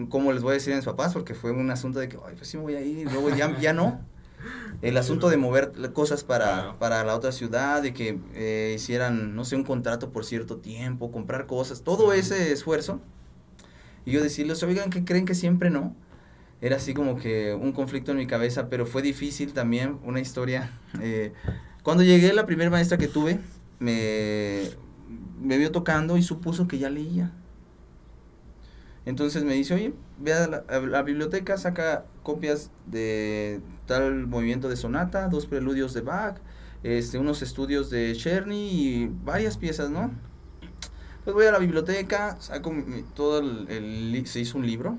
[0.09, 2.35] cómo les voy a decir a mis papás, porque fue un asunto de que, ay,
[2.37, 3.99] pues sí me voy a ir, luego ya, ya no.
[4.81, 6.79] El asunto de mover cosas para, Claro.
[6.79, 11.11] para la otra ciudad, de que eh, hicieran, no sé, un contrato por cierto tiempo,
[11.11, 13.01] comprar cosas, todo ese esfuerzo.
[14.05, 15.95] Y yo decirles, oigan, ¿qué creen que siempre no?
[16.61, 20.71] Era así como que un conflicto en mi cabeza, pero fue difícil también, una historia.
[21.01, 21.33] eh,
[21.83, 23.39] cuando llegué, la primera maestra que tuve,
[23.79, 24.69] me,
[25.39, 27.31] vio tocando y supuso que ya leía.
[29.05, 35.27] Entonces me dice, oye, ve a la, biblioteca, saca copias de tal movimiento de sonata,
[35.27, 36.37] dos preludios de Bach,
[36.81, 40.11] este, unos estudios de Cherny y varias piezas, ¿no?
[41.23, 42.73] Pues voy a la biblioteca, saco
[43.13, 44.97] todo el, se hizo un libro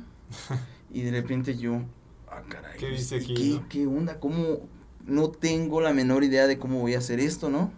[0.93, 1.83] y de repente yo,
[2.29, 3.69] ah, caray, ¿Qué dice ¿y aquí, ¿Qué, no?
[3.69, 4.21] qué onda?
[4.21, 4.61] ¿Cómo?
[5.05, 7.73] No tengo la menor idea de cómo voy a hacer esto, ¿no?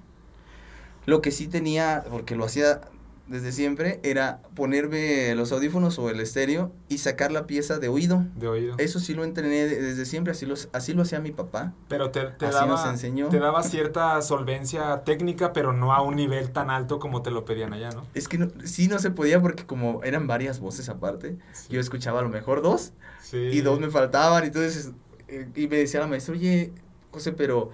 [1.06, 2.80] Lo que sí tenía, porque lo hacía
[3.28, 8.24] desde siempre, era ponerme los audífonos o el estéreo y sacar la pieza de oído.
[8.36, 8.74] De oído.
[8.78, 11.74] Eso sí lo entrené de- desde siempre, así, los, así lo hacía mi papá.
[11.88, 13.28] Pero te, te Así daba, nos enseñó.
[13.28, 17.44] te daba cierta solvencia técnica, pero no a un nivel tan alto como te lo
[17.44, 18.06] pedían allá, ¿no?
[18.14, 21.66] Es que no- sí no se podía porque como eran varias voces aparte, Sí.
[21.70, 23.36] yo escuchaba a lo mejor dos Sí.
[23.36, 24.92] y dos me faltaban, y entonces,
[25.28, 26.72] eh, y me decía la maestra, oye,
[27.10, 27.70] José, pero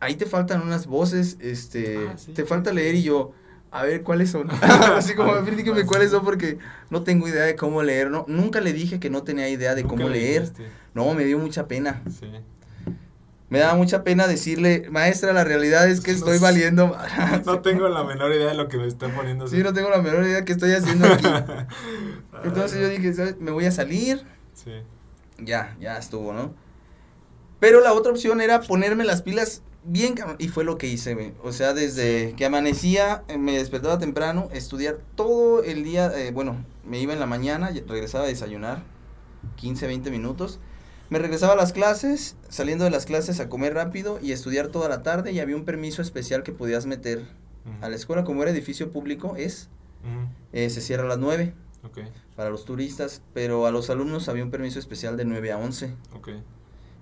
[0.00, 2.32] ahí te faltan unas voces, este, Ah, sí.
[2.32, 3.32] te falta leer, y yo,
[3.74, 4.48] a ver, ¿cuáles son?
[4.96, 6.58] Así como, dígame cuáles son, porque
[6.90, 8.24] no tengo idea de cómo leer, ¿no?
[8.28, 10.66] Nunca le dije que no tenía idea de Nunca cómo le leer, dijiste.
[10.94, 12.30] no, me dio mucha pena, Sí.
[13.50, 16.96] me daba mucha pena decirle, maestra, la realidad es que No estoy valiendo,
[17.46, 19.46] No tengo la menor idea de lo que me está poniendo.
[19.48, 21.26] sí, no tengo la menor idea que estoy haciendo aquí,
[22.44, 23.38] entonces yo dije, ¿sabes?
[23.40, 24.22] Me voy a salir,
[24.54, 24.70] Sí.
[25.38, 26.54] ya, ya estuvo, ¿no?
[27.60, 31.32] Pero la otra opción era ponerme las pilas bien, y fue lo que hice, güey.
[31.42, 36.64] O sea, desde que amanecía, eh, me despertaba temprano, estudiar todo el día, eh, bueno,
[36.84, 38.82] me iba en la mañana, regresaba a desayunar,
[39.56, 40.60] 15, 20 minutos.
[41.10, 44.88] Me regresaba a las clases, saliendo de las clases a comer rápido y estudiar toda
[44.88, 47.22] la tarde y había un permiso especial que podías meter
[47.80, 49.68] a la escuela, como era edificio público, es,
[50.52, 51.98] eh, se cierra a las 9 Ok,
[52.34, 55.94] para los turistas, pero a los alumnos había un permiso especial de 9 a 11.
[56.14, 56.28] ok.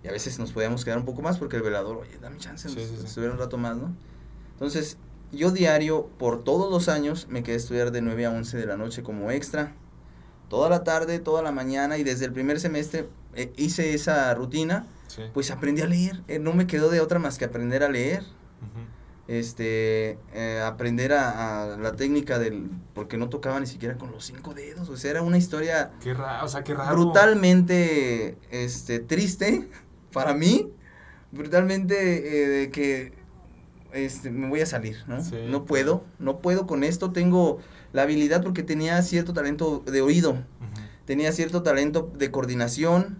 [0.04, 2.68] Y a veces nos podíamos quedar un poco más porque el velador, oye, dame chance,
[2.68, 3.04] Sí, sí, sí.
[3.06, 3.94] estuviera un rato más, ¿no?
[4.54, 4.96] Entonces,
[5.30, 8.66] yo diario, por todos los años, me quedé a estudiar de 9 a 11 de
[8.66, 9.74] la noche como extra.
[10.48, 14.86] Toda la tarde, toda la mañana y desde el primer semestre eh, hice esa rutina,
[15.06, 15.22] Sí.
[15.34, 16.22] pues aprendí a leer.
[16.28, 18.20] Eh, no me quedó de otra más que aprender a leer.
[18.22, 18.80] Ujú.
[19.28, 24.24] Este, eh, aprender a, a la técnica del, porque no tocaba ni siquiera con los
[24.26, 26.94] cinco dedos, o sea, era una historia Qué raro, o sea, qué raro.
[26.96, 29.68] brutalmente este triste
[30.12, 30.70] para mí
[31.32, 33.12] brutalmente eh, de que
[33.92, 37.10] este me voy a salir no Sí, no puedo no puedo con esto.
[37.12, 37.58] Tengo
[37.92, 40.36] la habilidad porque tenía cierto talento de oído.
[41.04, 43.18] Tenía cierto talento de coordinación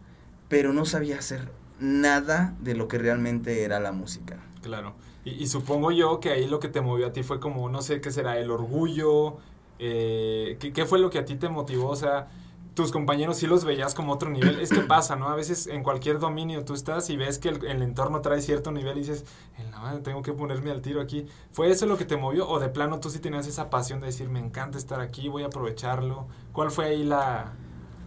[0.49, 1.51] pero no sabía hacer
[1.81, 4.39] nada de lo que realmente era la música.
[4.61, 4.93] Claro.
[5.25, 7.81] Y, y supongo yo que ahí lo que te movió a ti fue como, no
[7.81, 9.39] sé qué será, el orgullo.
[9.79, 11.89] Eh, ¿qué, qué fue lo que a ti te motivó?
[11.89, 12.29] O sea,
[12.75, 14.61] tus compañeros sí los veías como otro nivel.
[14.61, 15.29] Es que pasa, ¿no?
[15.29, 18.73] A veces en cualquier dominio tú estás y ves que el, el entorno trae cierto
[18.73, 19.25] nivel y dices,
[19.59, 21.27] "En la madre, tengo que ponerme al tiro aquí.
[21.51, 22.49] ¿Fue eso lo que te movió?
[22.49, 25.43] ¿O de plano tú sí tenías esa pasión de decir, me encanta estar aquí, voy
[25.43, 26.27] a aprovecharlo?
[26.53, 27.53] ¿Cuál fue ahí la...?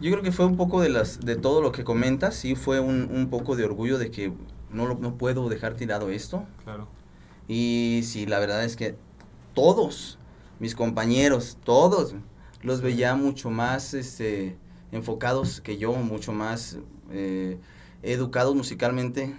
[0.00, 2.80] yo creo que fue un poco de las de todo lo que comentas sí fue
[2.80, 4.30] un, un poco de orgullo de que
[4.70, 6.86] no lo, no puedo dejar tirado esto Claro.
[7.48, 8.96] Y sí, la verdad es que
[9.54, 10.18] todos,
[10.58, 12.14] mis compañeros, todos,
[12.66, 14.56] los veía mucho más este,
[14.90, 16.78] enfocados que yo, mucho más
[17.12, 17.58] eh,
[18.02, 19.32] educados musicalmente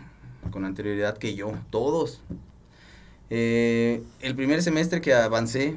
[0.49, 2.21] con anterioridad que yo, todos.
[3.29, 5.75] Eh, el primer semestre que avancé,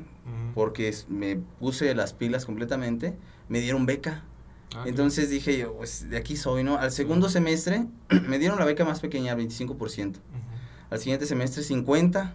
[0.55, 3.17] porque me puse las pilas completamente,
[3.49, 4.23] me dieron beca.
[4.77, 6.79] Ah, Entonces dije yo, pues de aquí soy, ¿no?
[6.79, 7.87] Al segundo semestre
[8.29, 9.97] me dieron la beca más pequeña, 25%.
[9.97, 10.09] bien.
[10.11, 10.21] Ujú.
[10.91, 12.33] Al siguiente semestre 50.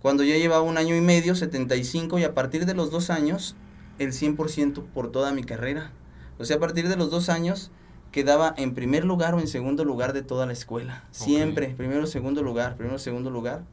[0.00, 2.18] Cuando ya llevaba un año y medio, 75.
[2.18, 3.56] Y a partir de los dos años,
[3.98, 5.92] el 100% por toda mi carrera.
[6.38, 7.70] O sea, a partir de los dos años,
[8.12, 11.04] quedaba en primer lugar o en segundo lugar de toda la escuela.
[11.10, 13.64] Siempre, primero, segundo lugar, primero, segundo lugar.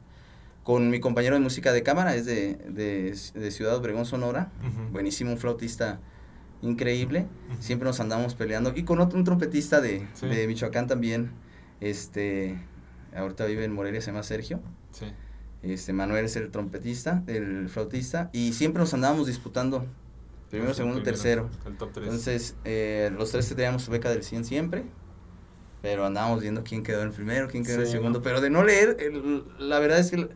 [0.64, 4.52] Con mi compañero de música de cámara, es de, de, de Ciudad Obregón, Sonora.
[4.60, 4.92] Ujú.
[4.92, 5.98] Buenísimo, un flautista
[6.60, 7.26] increíble.
[7.58, 8.72] Siempre nos andamos peleando.
[8.76, 10.26] Y con otro, un trompetista de, Sí.
[10.26, 11.30] de Michoacán también.
[11.80, 12.58] Este,
[13.16, 14.60] ahorita vive en Morelia, se llama Sergio.
[14.90, 15.06] Sí.
[15.62, 18.30] Este, Manuel es el trompetista, el flautista.
[18.32, 19.84] Y siempre nos andábamos disputando
[20.50, 21.50] Primero, segundo, tercero.
[21.96, 24.84] Entonces, eh, los tres teníamos beca del 100 siempre.
[25.82, 28.22] Pero andábamos viendo quién quedó en el primero, quién quedó en el segundo.
[28.22, 28.96] Pero de no leer,
[29.58, 30.28] la verdad es que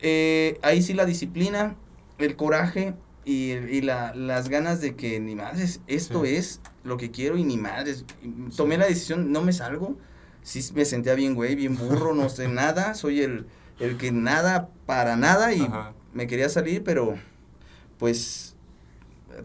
[0.00, 1.76] eh, ahí sí la disciplina,
[2.18, 7.10] el coraje y, y la, las ganas de que ni madres, esto es lo que
[7.10, 8.04] quiero y ni madres.
[8.56, 9.96] Tomé la decisión, no me salgo.
[10.42, 12.94] Sí me sentía bien güey, bien burro, no sé nada.
[12.94, 13.46] Soy el,
[13.80, 15.68] el que nada para nada y
[16.12, 17.14] me quería salir, pero
[17.98, 18.54] pues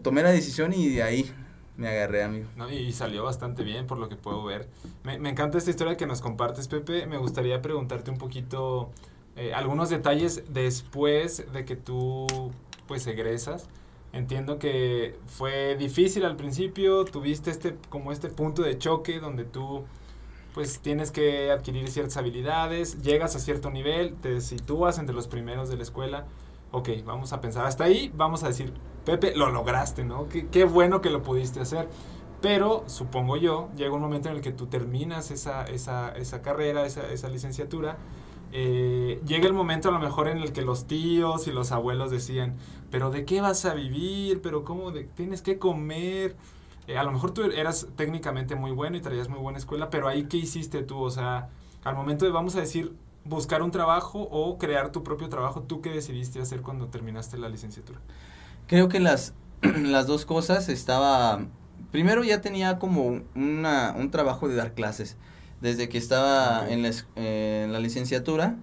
[0.02, 1.32] tomé la decisión y de ahí
[1.76, 2.46] me agarré, amigo.
[2.56, 4.68] No, y salió bastante bien por lo que puedo ver.
[5.04, 7.06] Me, me encanta esta historia que nos compartes, Pepe.
[7.06, 8.90] Me gustaría preguntarte un poquito
[9.36, 12.26] eh, algunos detalles después de que tú
[12.86, 13.68] pues egresas.
[14.12, 19.84] Entiendo que fue difícil al principio, tuviste este como este punto de choque donde tú
[20.56, 25.68] pues tienes que adquirir ciertas habilidades, llegas a cierto nivel, te sitúas entre los primeros
[25.68, 26.24] de la escuela.
[26.70, 28.72] Ok, vamos a pensar hasta ahí, vamos a decir,
[29.04, 30.30] Pepe, lo lograste, ¿no?
[30.30, 31.90] Qué, qué bueno que lo pudiste hacer.
[32.40, 36.86] Pero supongo yo, llega un momento en el que tú terminas esa, esa, esa carrera,
[36.86, 37.98] esa, esa licenciatura,
[38.50, 42.10] eh, llega el momento a lo mejor en el que los tíos y los abuelos
[42.10, 42.56] decían,
[42.90, 44.40] pero ¿de qué vas a vivir?
[44.40, 44.90] ¿Pero cómo?
[44.90, 46.34] De, ¿Tienes que comer?
[46.86, 50.08] Eh, a lo mejor tú eras técnicamente muy bueno y traías muy buena escuela, pero
[50.08, 51.00] ahí ¿qué hiciste tú?
[51.00, 51.48] O sea,
[51.84, 52.94] al momento de, vamos a decir,
[53.24, 57.48] buscar un trabajo o crear tu propio trabajo, ¿tú qué decidiste hacer cuando terminaste la
[57.48, 58.00] licenciatura?
[58.66, 61.46] Creo que las, las dos cosas estaba...
[61.90, 65.16] Primero ya tenía como una, un trabajo de dar clases
[65.60, 68.56] desde que estaba en, la, en la licenciatura,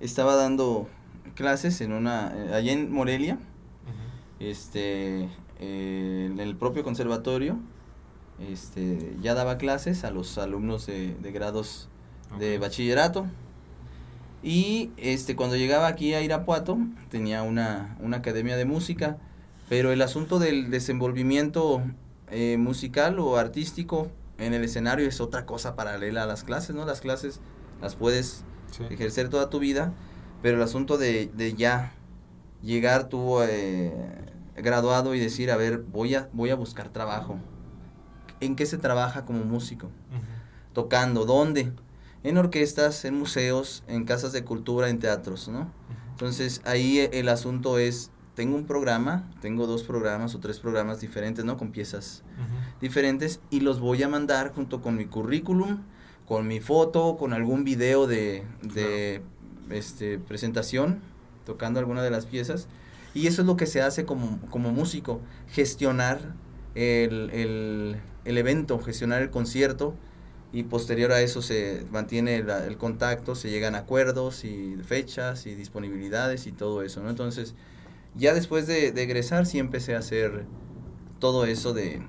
[0.00, 0.88] estaba dando
[1.34, 3.38] clases en una, eh, allá en Morelia,
[4.40, 7.58] este, eh, en el propio conservatorio,
[8.38, 11.88] este, ya daba clases a los alumnos de, grados
[12.38, 13.26] de bachillerato.
[14.42, 16.78] Y este, cuando llegaba aquí a Irapuato,
[17.10, 19.18] tenía una, una academia de música,
[19.68, 21.82] pero el asunto del desenvolvimiento
[22.30, 26.84] eh, musical o artístico en el escenario es otra cosa paralela a las clases, ¿no?
[26.84, 27.40] Las clases
[27.80, 28.44] las puedes
[28.90, 29.92] ejercer toda tu vida,
[30.42, 31.92] pero el asunto de, ya
[32.62, 33.92] llegar tú eh,
[34.62, 37.38] graduado y decir, a ver, voy a, voy a buscar trabajo.
[38.40, 39.90] ¿En qué se trabaja como músico?
[40.72, 41.72] Tocando, ¿dónde?
[42.22, 45.72] En orquestas, en museos, en casas de cultura, en teatros, ¿no?
[46.10, 51.44] Entonces ahí el asunto es tengo un programa, tengo dos programas o tres programas diferentes,
[51.44, 51.56] ¿no?
[51.56, 52.22] Con piezas
[52.80, 55.78] diferentes y los voy a mandar junto con mi currículum,
[56.26, 59.22] con mi foto, con algún video de, de
[59.70, 61.00] este, presentación,
[61.44, 62.68] tocando alguna de las piezas.
[63.14, 66.34] Y eso es lo que se hace como, como músico, gestionar
[66.74, 69.94] el, el, el, evento, gestionar el concierto
[70.52, 76.46] y posterior a eso se mantiene el contacto, se llegan acuerdos y fechas y disponibilidades
[76.46, 77.10] y todo eso, ¿no?
[77.10, 77.54] Entonces,
[78.14, 80.46] ya después de, egresar sí empecé a hacer
[81.18, 82.02] todo eso de,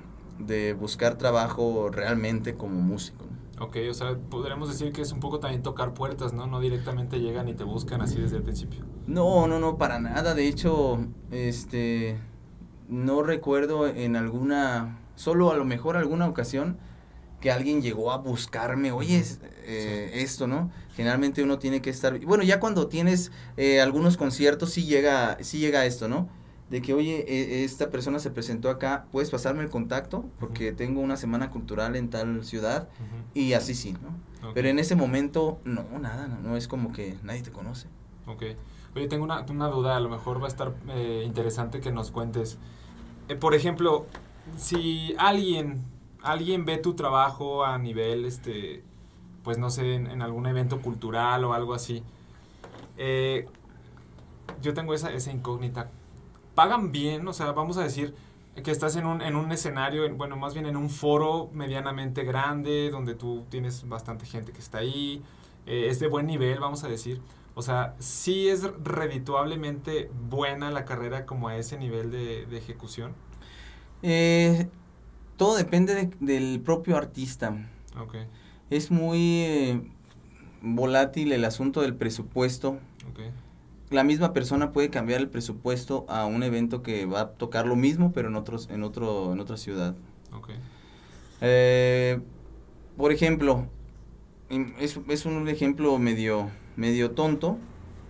[0.79, 3.25] buscar trabajo realmente como músico.
[3.59, 6.47] Ok, o sea, podríamos decir que es un poco también tocar puertas, ¿no?
[6.47, 8.85] No directamente llegan y te buscan así desde el principio.
[9.05, 10.33] No, no, no, para nada.
[10.33, 12.17] De hecho, este,
[12.87, 16.77] no recuerdo en alguna, solo a lo mejor alguna ocasión
[17.41, 19.23] que alguien llegó a buscarme, oye,
[19.65, 20.71] eh, esto, ¿no?
[20.95, 25.59] Generalmente uno tiene que estar, bueno, ya cuando tienes eh, algunos conciertos sí llega, sí
[25.59, 26.29] llega esto, ¿no?
[26.69, 30.25] De que, oye, e, esta persona se presentó acá, ¿puedes pasarme el contacto?
[30.39, 32.89] Porque tengo una semana cultural en tal ciudad
[33.33, 34.53] y así sí, ¿no?
[34.53, 37.87] Pero en ese momento, no, nada, no, es como que nadie te conoce.
[38.25, 38.43] Ok.
[38.95, 42.11] Oye, tengo una, una duda, a lo mejor va a estar eh, interesante que nos
[42.11, 42.57] cuentes.
[43.39, 44.05] por ejemplo,
[44.57, 45.83] si alguien
[46.21, 48.83] alguien ve tu trabajo a nivel, este,
[49.43, 52.03] pues no sé, en, algún evento cultural o algo así,
[52.97, 53.47] eh,
[54.61, 55.89] yo tengo esa, esa incógnita.
[56.59, 57.25] ¿Pagan bien?
[57.25, 58.13] O sea, vamos a decir
[58.61, 62.89] que estás en un, en un escenario, bueno, más bien en un foro medianamente grande,
[62.91, 65.23] donde tú tienes bastante gente que está ahí,
[65.65, 67.21] eh, es de buen nivel, vamos a decir.
[67.55, 73.13] O sea, sí es redituablemente buena la carrera como a ese nivel de, de ejecución.
[74.01, 74.67] Eh,
[75.37, 77.55] todo depende del propio artista.
[77.97, 78.27] Okay.
[78.69, 79.81] Es muy eh,
[80.61, 82.79] volátil el asunto del presupuesto.
[83.11, 83.31] Okay.
[83.89, 87.75] La misma persona puede cambiar el presupuesto a un evento que va a tocar lo
[87.75, 89.95] mismo, pero en otros, en otro, en otra ciudad.
[90.31, 90.55] Okay.
[91.41, 92.19] Eh,
[92.97, 93.65] por ejemplo,
[94.79, 97.57] es, es, un ejemplo medio, medio tonto,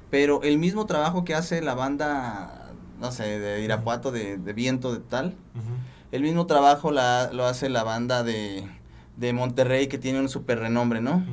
[0.09, 4.93] pero el mismo trabajo que hace la banda, no sé, de Irapuato, de, de viento,
[4.93, 5.35] de tal,
[6.11, 8.67] el mismo trabajo la, lo hace la banda de,
[9.17, 11.23] de Monterrey que tiene un super renombre, ¿no?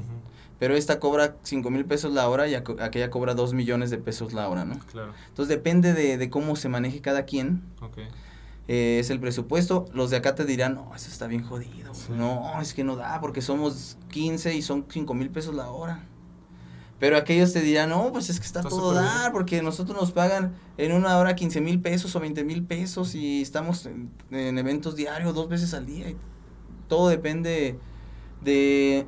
[0.59, 4.33] Pero esta cobra 5 mil pesos la hora y aquella cobra 2 millones de pesos
[4.33, 4.79] la hora, ¿no?
[4.91, 5.13] Claro.
[5.29, 7.63] Entonces depende de, de cómo se maneje cada quien.
[7.83, 8.07] Okay.
[8.69, 9.85] eh, es el presupuesto.
[9.93, 11.93] Los de acá te dirán, no, eso está bien jodido.
[11.95, 12.13] Sí.
[12.17, 16.05] No, es que no da porque somos 15 y son 5 mil pesos la hora.
[16.99, 19.33] Pero aquellos te dirán, no, pues es que está, Está todo dar bien.
[19.33, 23.43] porque nosotros nos pagan en una hora 15 mil pesos o 20 mil pesos y
[23.43, 26.09] estamos en, en eventos diarios dos veces al día.
[26.09, 26.17] y
[26.89, 27.79] todo depende
[28.43, 29.07] de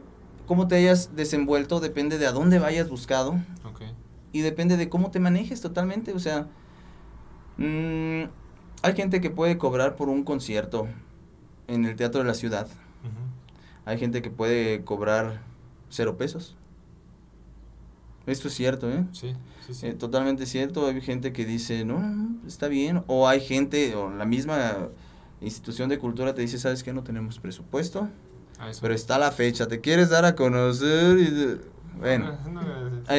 [0.49, 3.39] cómo te hayas desenvuelto, depende de a dónde vayas buscado
[4.33, 6.15] y depende de cómo te manejes totalmente.
[6.15, 6.49] O sea,
[7.59, 8.25] mm,
[8.83, 10.89] hay gente que puede cobrar por un concierto
[11.67, 12.67] en el Teatro de la Ciudad.
[13.85, 15.43] Hay gente que puede cobrar
[15.91, 16.57] cero pesos.
[18.27, 19.05] Esto es cierto, ¿eh?
[19.13, 19.35] Sí,
[19.67, 19.87] sí, sí.
[19.87, 20.87] Eh, totalmente cierto.
[20.87, 23.03] Hay gente que dice, no, no, no, está bien.
[23.07, 24.89] O hay gente, o la misma
[25.41, 26.93] institución de cultura te dice, ¿sabes qué?
[26.93, 28.09] No tenemos presupuesto.
[28.81, 29.67] Pero está la fecha.
[29.69, 31.19] ¿Te quieres dar a conocer?
[31.19, 31.61] Y
[31.99, 32.37] Bueno.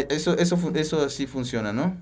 [0.09, 1.97] Eso, eso, eso sí funciona, ¿no?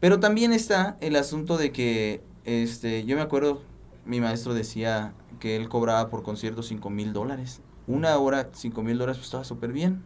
[0.00, 3.62] Pero también está el asunto de que, este, yo me acuerdo,
[4.04, 7.60] mi maestro decía que él cobraba por concierto cinco mil dólares.
[7.86, 10.02] Una hora, cinco mil dólares, pues estaba súper bien.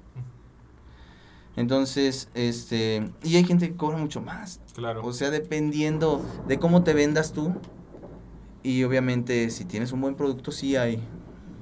[1.56, 4.60] Entonces, este, y hay gente que cobra mucho más.
[4.74, 5.04] Claro.
[5.04, 7.54] O sea, dependiendo de cómo te vendas tú.
[8.62, 11.02] Y obviamente, si tienes un buen producto, sí hay,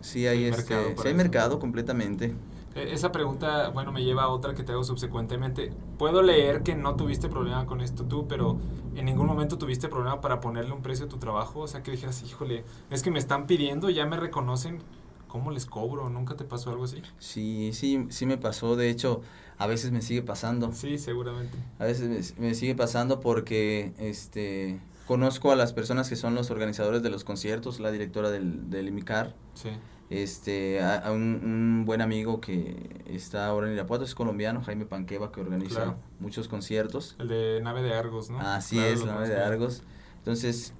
[0.01, 2.35] sí hay, Hay este, mercado sí hay mercado completamente.
[2.75, 5.73] Eh, Esa pregunta, bueno, me lleva a otra que te hago subsecuentemente.
[5.99, 8.59] Puedo leer que no tuviste problema con esto tú, pero
[8.95, 11.61] en ningún momento tuviste problema para ponerle un precio a tu trabajo.
[11.61, 14.83] O sea, que dijeras, híjole, es que me están pidiendo, ya me reconocen,
[15.27, 16.09] ¿cómo les cobro?
[16.11, 17.03] ¿Nunca te pasó algo así?
[17.19, 18.77] Sí, sí, sí me pasó.
[18.77, 19.23] De hecho,
[19.57, 20.73] a veces me sigue pasando.
[20.73, 21.59] Sí, seguramente.
[21.79, 26.51] A veces me, me sigue pasando porque este conozco a las personas que son los
[26.51, 29.71] organizadores de los conciertos, la directora del, del IMICAR, Sí.
[30.11, 34.85] este, a, a un, un buen amigo que está ahora en Irapuato, es colombiano, Jaime
[34.85, 35.97] Panqueva, que organiza Claro.
[36.21, 37.17] muchos conciertos.
[37.19, 38.39] El de Nave de Argos, ¿no?
[38.39, 39.37] Así Claro, es, nave de.
[39.39, 39.83] Argos.
[40.19, 40.75] Entonces,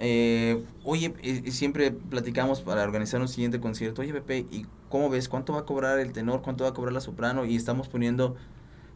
[0.00, 4.00] eh, oye, eh, siempre platicamos para organizar un siguiente concierto.
[4.00, 5.28] Oye, Pepe, ¿y cómo ves?
[5.28, 6.40] ¿Cuánto va a cobrar el tenor?
[6.42, 7.44] ¿Cuánto va a cobrar la soprano?
[7.44, 8.34] Y estamos poniendo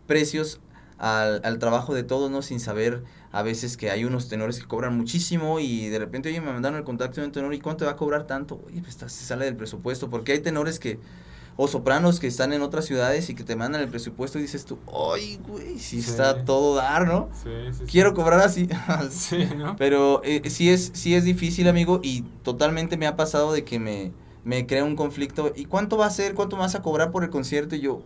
[0.06, 0.60] precios
[0.98, 2.42] al, al trabajo de todos, ¿no?
[2.42, 6.40] Sin saber a veces que hay unos tenores que cobran muchísimo y de repente, oye,
[6.40, 8.60] me mandaron el contacto de un tenor y ¿cuánto va a cobrar tanto?
[8.66, 10.98] Oye, pues está- se sale del presupuesto porque hay tenores que
[11.60, 14.64] o sopranos que están en otras ciudades y que te mandan el presupuesto y dices
[14.64, 14.78] tú,
[15.12, 16.10] ay, güey, si Sí.
[16.10, 17.30] está todo dar, ¿no?
[17.42, 17.84] Sí, sí.
[17.90, 18.68] Quiero cobrar así.
[19.10, 19.74] Sí, ¿no?
[19.76, 23.80] Pero eh, sí, es, sí es difícil, amigo, y totalmente me ha pasado de que
[23.80, 24.12] me,
[24.44, 25.52] me crea un conflicto.
[25.56, 26.34] ¿Y cuánto va a ser?
[26.34, 27.74] ¿Cuánto vas a cobrar por el concierto?
[27.74, 28.00] Y yo,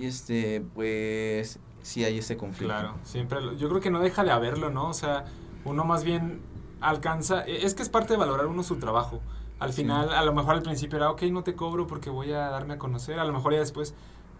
[0.00, 2.74] y este, pues, sí hay ese conflicto.
[2.74, 3.40] Claro, siempre.
[3.40, 4.88] lo- Yo creo que no deja de haberlo, ¿no?
[4.88, 5.24] O sea,
[5.64, 6.40] uno más bien
[6.80, 7.44] alcanza.
[7.46, 9.20] e- Es que es parte de valorar uno su trabajo.
[9.58, 9.82] Al Sí.
[9.82, 12.74] final, a lo mejor al principio era, ok, no te cobro porque voy a darme
[12.74, 13.18] a conocer.
[13.18, 13.94] A lo mejor ya después,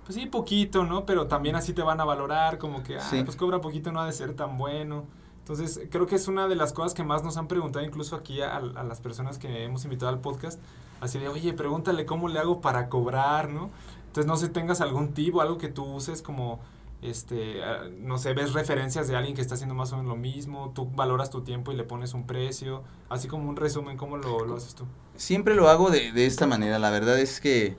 [0.05, 1.05] pues sí, poquito, ¿no?
[1.05, 3.23] Pero también así te van a valorar, como que, ah, Sí.
[3.23, 5.05] pues cobra poquito, no ha de ser tan bueno.
[5.41, 8.41] Entonces, creo que es una de las cosas que más nos han preguntado, incluso aquí
[8.41, 10.61] a, a las personas que hemos invitado al podcast.
[11.01, 13.69] Así de, oye, pregúntale cómo le hago para cobrar, ¿no?
[14.07, 16.61] Entonces, no sé, tengas algún tip o algo que tú uses como,
[17.03, 20.17] este, ah, no sé, ves referencias de alguien que está haciendo más o menos lo
[20.17, 24.17] mismo, tú valoras tu tiempo y le pones un precio, así como un resumen, ¿cómo
[24.19, 24.85] lo, lo haces tú?
[25.17, 26.79] Siempre lo hago de, de esta manera.
[26.79, 27.77] La verdad es que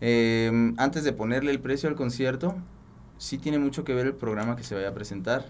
[0.00, 2.54] eh, antes de ponerle el precio al concierto,
[3.18, 5.46] sí tiene mucho que ver el programa que se vaya a presentar.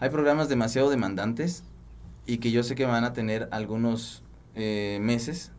[0.00, 1.64] Hay programas demasiado demandantes
[2.26, 4.22] y que yo sé que van a tener algunos
[4.54, 5.52] eh, meses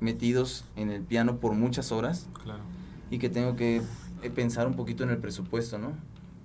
[0.00, 2.60] metidos en el piano por muchas horas Claro.
[3.10, 3.82] y que tengo que
[4.34, 5.92] pensar un poquito en el presupuesto, ¿no?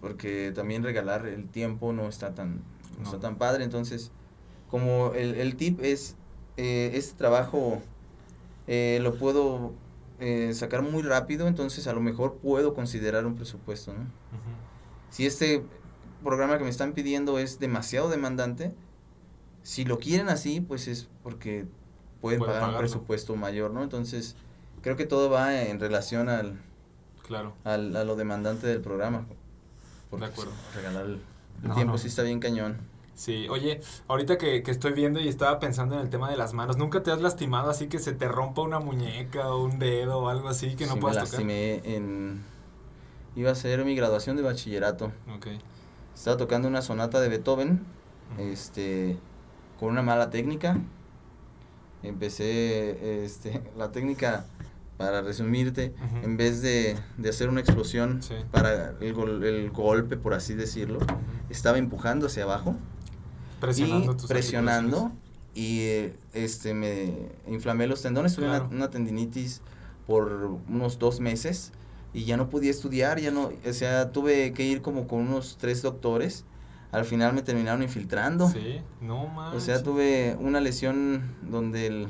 [0.02, 2.56] Porque también regalar el tiempo no está tan,
[2.98, 3.04] no No.
[3.04, 3.64] está tan padre.
[3.64, 4.12] Entonces,
[4.70, 6.16] como el, el tip es,
[6.58, 7.82] eh, este trabajo
[8.68, 9.74] eh, lo puedo
[10.20, 14.06] eh, sacar muy rápido, entonces a lo mejor puedo considerar un presupuesto, ¿no?
[15.10, 15.64] Si este
[16.24, 18.74] programa que me están pidiendo es demasiado demandante,
[19.64, 21.66] si lo quieren así, pues es porque
[22.22, 23.84] pueden Pueden pagar un presupuesto mayor, ¿no?
[23.84, 24.36] Entonces,
[24.82, 26.58] creo que todo va en relación al,
[27.24, 27.54] Claro.
[27.64, 29.26] al, a lo demandante del programa.
[30.12, 30.52] De acuerdo.
[30.52, 31.22] pues, regalar el,
[31.64, 31.98] No, tiempo no.
[31.98, 32.78] sí está bien cañón.
[33.16, 36.54] Sí, oye, ahorita que, que estoy viendo y estaba pensando en el tema de las
[36.54, 40.18] manos, ¿nunca te has lastimado así que se te rompa una muñeca o un dedo
[40.20, 41.32] o algo así que no Sí, me puedas tocar?
[41.32, 42.44] lastimé en...
[43.36, 45.12] Iba a ser mi graduación de bachillerato.
[45.36, 45.48] Ok.
[46.16, 47.84] Estaba tocando una sonata de Beethoven,
[48.34, 48.42] Ujú.
[48.44, 49.18] este,
[49.80, 50.78] con una mala técnica.
[52.04, 54.46] Empecé, este, la técnica,
[54.98, 56.26] para resumirte, Ujú.
[56.26, 58.36] en vez de, de hacer una explosión Sí.
[58.52, 61.06] para el, gol- el golpe, por así decirlo, Ujú.
[61.50, 62.76] estaba empujando hacia abajo
[63.60, 65.12] Presionando y tus presionando
[65.56, 68.66] y eh, este me inflamé los tendones, tuve Claro.
[68.68, 69.62] una, una tendinitis
[70.06, 71.72] por unos dos meses
[72.14, 75.58] y ya no podía estudiar, ya no, o sea, tuve que ir como con unos
[75.60, 76.46] tres doctores
[76.92, 78.48] al final me terminaron infiltrando.
[78.50, 79.56] Sí, no más.
[79.56, 82.08] O sea, tuve una lesión donde el,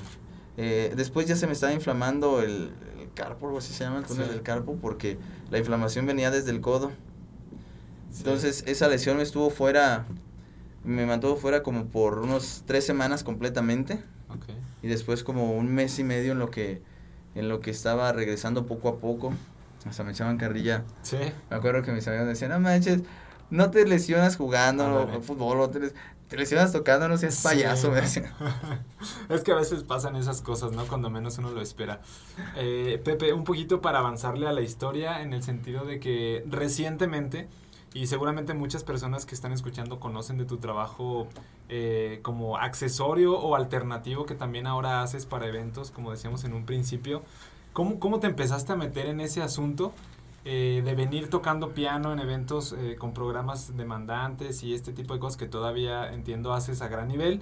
[0.57, 4.05] eh, después ya se me estaba inflamando el, el carpo, algo así se llama, el
[4.05, 4.31] túnel Sí.
[4.31, 5.17] del carpo, porque
[5.49, 6.91] la inflamación venía desde el codo.
[8.17, 10.05] Entonces esa lesión me estuvo fuera,
[10.83, 14.45] me mantuvo fuera como por unos tres semanas completamente Ok.
[14.83, 16.81] y después como un mes y medio en lo que,
[17.35, 19.33] en lo que estaba regresando poco a poco.
[19.85, 20.83] Hasta me echaban carrilla.
[21.01, 21.17] Sí.
[21.49, 23.01] Me acuerdo que mis amigos decían, no manches,
[23.49, 25.93] no te lesionas jugando fútbol, o te, les-
[26.33, 27.95] te lesionas tocando, no seas payaso,
[29.29, 30.87] es que a veces pasan esas cosas, ¿no?
[30.87, 32.01] Cuando menos uno lo espera.
[32.55, 37.49] Eh, Pepe, un poquito para avanzarle a la historia en el sentido de que recientemente,
[37.93, 41.27] y seguramente muchas personas que están escuchando conocen de tu trabajo
[41.69, 46.65] eh, como accesorio o alternativo que también ahora haces para eventos, como decíamos en un
[46.65, 47.21] principio.
[47.73, 49.93] ¿Cómo, cómo te empezaste a meter en ese asunto?
[50.45, 55.19] Eh, de venir tocando piano en eventos eh, con programas demandantes y este tipo de
[55.19, 57.41] cosas que todavía entiendo haces a gran nivel.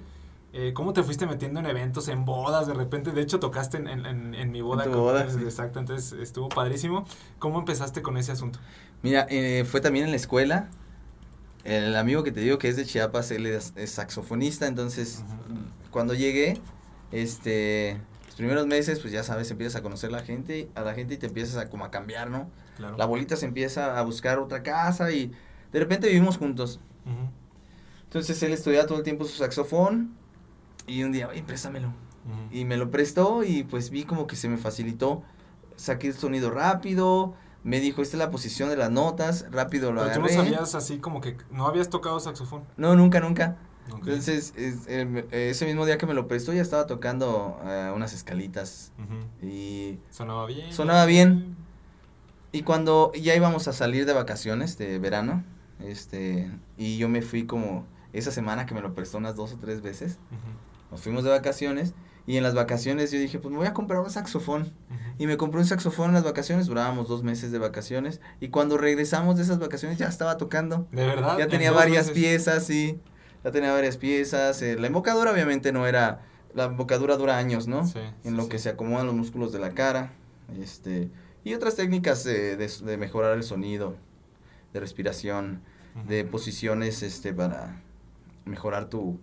[0.54, 3.10] Eh, ¿Cómo te fuiste metiendo en eventos, en bodas de repente?
[3.12, 4.84] De hecho, tocaste en, en- en- en mi boda.
[4.84, 5.38] tu con- boda, sí.
[5.42, 7.06] Exacto, entonces estuvo padrísimo.
[7.38, 8.58] ¿Cómo empezaste con ese asunto?
[9.02, 10.68] Mira, eh, fue también en la escuela.
[11.64, 15.58] El amigo que te digo que es de Chiapas, él es, es saxofonista, entonces Ujú.
[15.90, 16.60] cuando llegué,
[17.12, 21.14] este, los primeros meses, pues ya sabes, empiezas a conocer la gente, a la gente
[21.14, 22.48] y te empiezas a como a cambiar, ¿no?
[22.76, 22.96] Claro.
[22.96, 25.32] La bolita se empieza a buscar otra casa y
[25.72, 26.80] de repente vivimos juntos.
[27.06, 27.30] Ujú,
[28.04, 30.14] Entonces él estudiaba todo el tiempo su saxofón
[30.86, 31.92] y un día, oye, préstamelo.
[32.50, 35.22] Y me lo prestó y pues vi como que se me facilitó.
[35.76, 40.02] Saqué el sonido rápido, me dijo, esta es la posición de las notas, rápido lo
[40.02, 42.62] Pero tú no sabías así como que no habías tocado saxofón.
[42.76, 43.56] No, nunca, nunca.
[43.92, 48.92] Entonces, es- ese mismo día que me lo prestó ya estaba tocando eh, unas escalitas
[49.42, 50.72] y, Sonaba bien.
[50.72, 51.56] Sonaba bien.
[52.52, 55.44] Y cuando ya íbamos a salir de vacaciones de verano,
[55.80, 59.56] este, y yo me fui como esa semana que me lo prestó unas dos o
[59.56, 60.18] tres veces,
[60.90, 61.94] nos fuimos de vacaciones
[62.26, 64.72] y en las vacaciones yo dije, pues me voy a comprar un saxofón.
[65.18, 68.20] Y me compré un saxofón en las vacaciones, durábamos dos meses de vacaciones.
[68.40, 70.86] Y cuando regresamos de esas vacaciones ya estaba tocando.
[70.92, 71.36] De verdad.
[71.38, 72.22] Ya en tenía varias meses.
[72.22, 73.00] piezas, sí.
[73.44, 74.62] Ya tenía varias piezas.
[74.62, 76.22] eh, la embocadura obviamente no era...
[76.54, 77.86] La embocadura dura años, ¿no?
[77.86, 78.48] Sí, en sí, lo sí.
[78.50, 80.12] que se acomodan los músculos de la cara.
[80.60, 81.10] Este...
[81.44, 83.96] Y otras técnicas eh, de, de mejorar el sonido,
[84.72, 85.60] de respiración,
[86.08, 87.82] de posiciones este para
[88.44, 89.18] mejorar tu...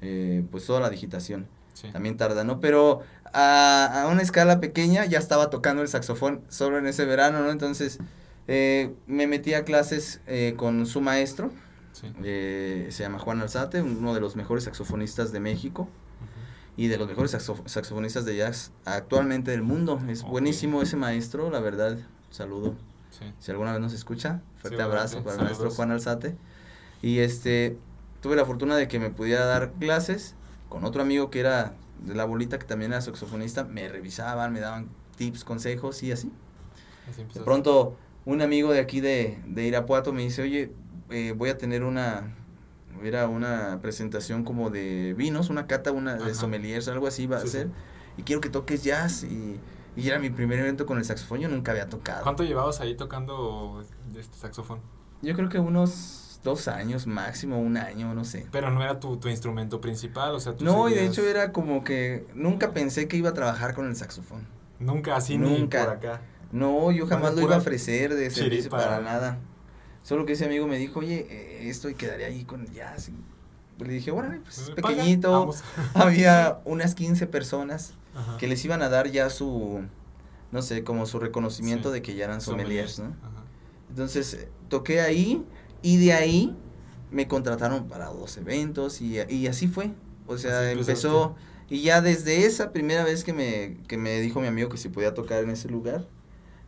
[0.00, 1.88] eh, pues toda la digitación Sí.
[1.90, 2.60] también tarda, ¿no?
[2.60, 3.00] Pero
[3.32, 7.50] a, a una escala pequeña ya estaba tocando el saxofón solo en ese verano, ¿no?
[7.50, 7.98] Entonces
[8.46, 11.50] eh, me metí a clases eh, con su maestro,
[11.92, 12.12] Sí.
[12.24, 15.88] eh, se llama Juan Alzate, uno de los mejores saxofonistas de México.
[16.76, 20.00] Y de los mejores saxo- saxofonistas de jazz actualmente del mundo.
[20.08, 21.98] Es buenísimo ese maestro, la verdad,
[22.30, 22.74] saludo.
[23.10, 23.26] Sí.
[23.38, 25.70] Si alguna vez nos escucha, fuerte Seguramente, abrazo para el maestro.
[25.70, 26.36] Juan Alzate.
[27.02, 27.76] Y este,
[28.20, 30.34] tuve la fortuna de que me pudiera dar clases
[30.68, 33.64] con otro amigo que era de la bolita, que también era saxofonista.
[33.64, 36.32] Me revisaban, me daban tips, consejos y así.
[37.10, 40.72] Así De pronto, un amigo de aquí de, de Irapuato me dice, oye,
[41.10, 42.34] eh, voy a tener una,
[43.02, 46.34] era una presentación como de vinos, una cata, una de Ajá.
[46.34, 47.52] sommeliers, algo así va Sí, a sí.
[47.58, 47.68] ser.
[48.16, 49.24] Y quiero que toques jazz.
[49.24, 49.58] Y,
[49.96, 52.22] y era mi primer evento con el saxofón, yo nunca había tocado.
[52.22, 53.84] ¿Cuánto llevabas ahí tocando
[54.16, 54.80] este saxofón?
[55.22, 58.46] Yo creo que unos dos años máximo, un año, no sé.
[58.50, 61.52] Pero no era tu, tu instrumento principal, o sea, tú No, y de hecho era
[61.52, 64.46] como que nunca pensé que iba a trabajar con el saxofón.
[64.80, 65.84] Nunca así ni Nunca.
[65.84, 66.20] por acá.
[66.50, 69.38] No, yo jamás Bueno, lo iba a ofrecer de servicio para nada.
[70.02, 73.08] Solo que ese amigo me dijo, oye, eh, esto y quedaría ahí con el jazz.
[73.08, 75.50] Y le dije, órale, pues es paga, pequeñito.
[75.94, 78.36] Había unas 15 personas Ajá.
[78.38, 79.82] que les iban a dar ya su,
[80.50, 81.94] no sé, como su reconocimiento Sí.
[81.94, 83.06] de que ya eran sommeliers, ¿no?
[83.22, 83.42] Ajá.
[83.90, 85.44] Entonces eh, toqué ahí
[85.82, 86.56] y de ahí
[87.10, 89.90] me contrataron para dos eventos y, y así fue.
[90.26, 91.34] O sea, Así empezó
[91.68, 94.88] y ya desde esa primera vez que me, que me dijo mi amigo que si
[94.88, 96.06] podía tocar en ese lugar,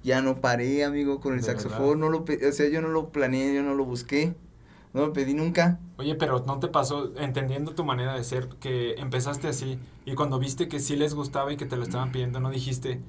[0.05, 3.11] ya no paré, amigo, con el ¿De saxofón, no lo, o sea, yo no lo
[3.11, 4.35] planeé, yo no lo busqué,
[4.93, 5.81] no lo pedí nunca.
[5.97, 10.39] Oye, pero ¿no te pasó, entendiendo tu manera de ser, que empezaste así y cuando
[10.39, 13.01] viste que sí les gustaba y que te lo estaban pidiendo, no dijiste,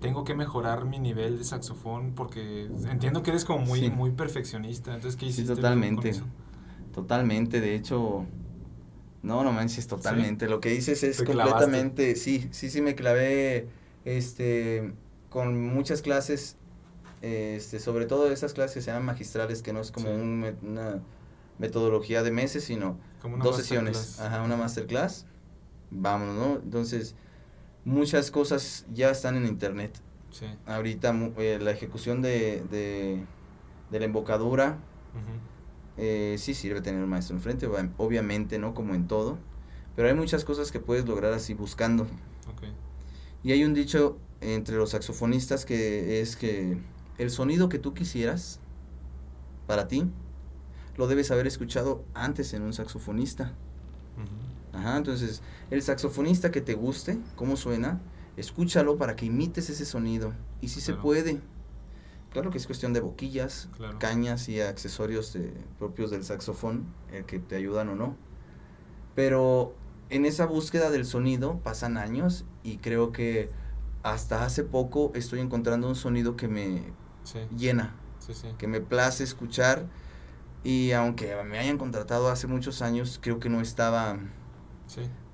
[0.00, 3.90] tengo que mejorar mi nivel de saxofón porque entiendo que eres como muy, Sí.
[3.90, 5.48] muy perfeccionista, entonces ¿qué Sí, hiciste?
[5.48, 6.14] con totalmente.
[6.94, 8.24] Totalmente, de hecho,
[9.22, 10.48] no, no manches, totalmente.
[10.48, 13.68] Lo que dices es completamente, sí, sí, sí me clavé,
[14.04, 14.92] este,
[15.30, 16.56] con muchas clases,
[17.22, 20.12] este, sobre todo esas clases que se llaman magistrales, que no es como Sí.
[20.14, 21.00] un me- una
[21.58, 22.98] metodología de meses, sino
[23.42, 25.26] dos sesiones, ajá, una masterclass,
[25.90, 26.54] vámonos, ¿no?
[26.62, 27.14] Entonces,
[27.84, 30.00] muchas cosas ya están en internet.
[30.30, 30.46] Sí.
[30.66, 33.24] Ahorita eh, la ejecución de, de,
[33.90, 34.78] de la embocadura,
[35.96, 38.72] eh, sí sirve tener un maestro enfrente, ob- obviamente, ¿no?
[38.74, 39.38] Como en todo.
[39.96, 42.04] Pero hay muchas cosas que puedes lograr así buscando.
[42.04, 42.62] Ok.
[43.42, 46.78] Y hay un dicho entre los saxofonistas que es que
[47.18, 48.60] el sonido que tú quisieras
[49.66, 50.04] para ti
[50.96, 53.52] lo debes haber escuchado antes en un saxofonista.
[54.72, 58.00] Ajá, entonces el saxofonista que te guste, cómo suena,
[58.36, 60.32] escúchalo para que imites ese sonido.
[60.60, 61.02] Y si se Claro.
[61.02, 61.40] puede.
[62.32, 63.98] Claro que es cuestión de boquillas, Claro.
[63.98, 68.16] cañas y accesorios de- propios del saxofón, el que te ayudan o no.
[69.14, 69.74] Pero
[70.10, 73.50] en esa búsqueda del sonido pasan años y creo que
[74.02, 76.82] hasta hace poco estoy encontrando un sonido que me
[77.24, 78.48] Sí, llena, sí, sí.
[78.58, 79.86] que me place escuchar
[80.64, 84.18] y aunque me hayan contratado hace muchos años, creo que no estaba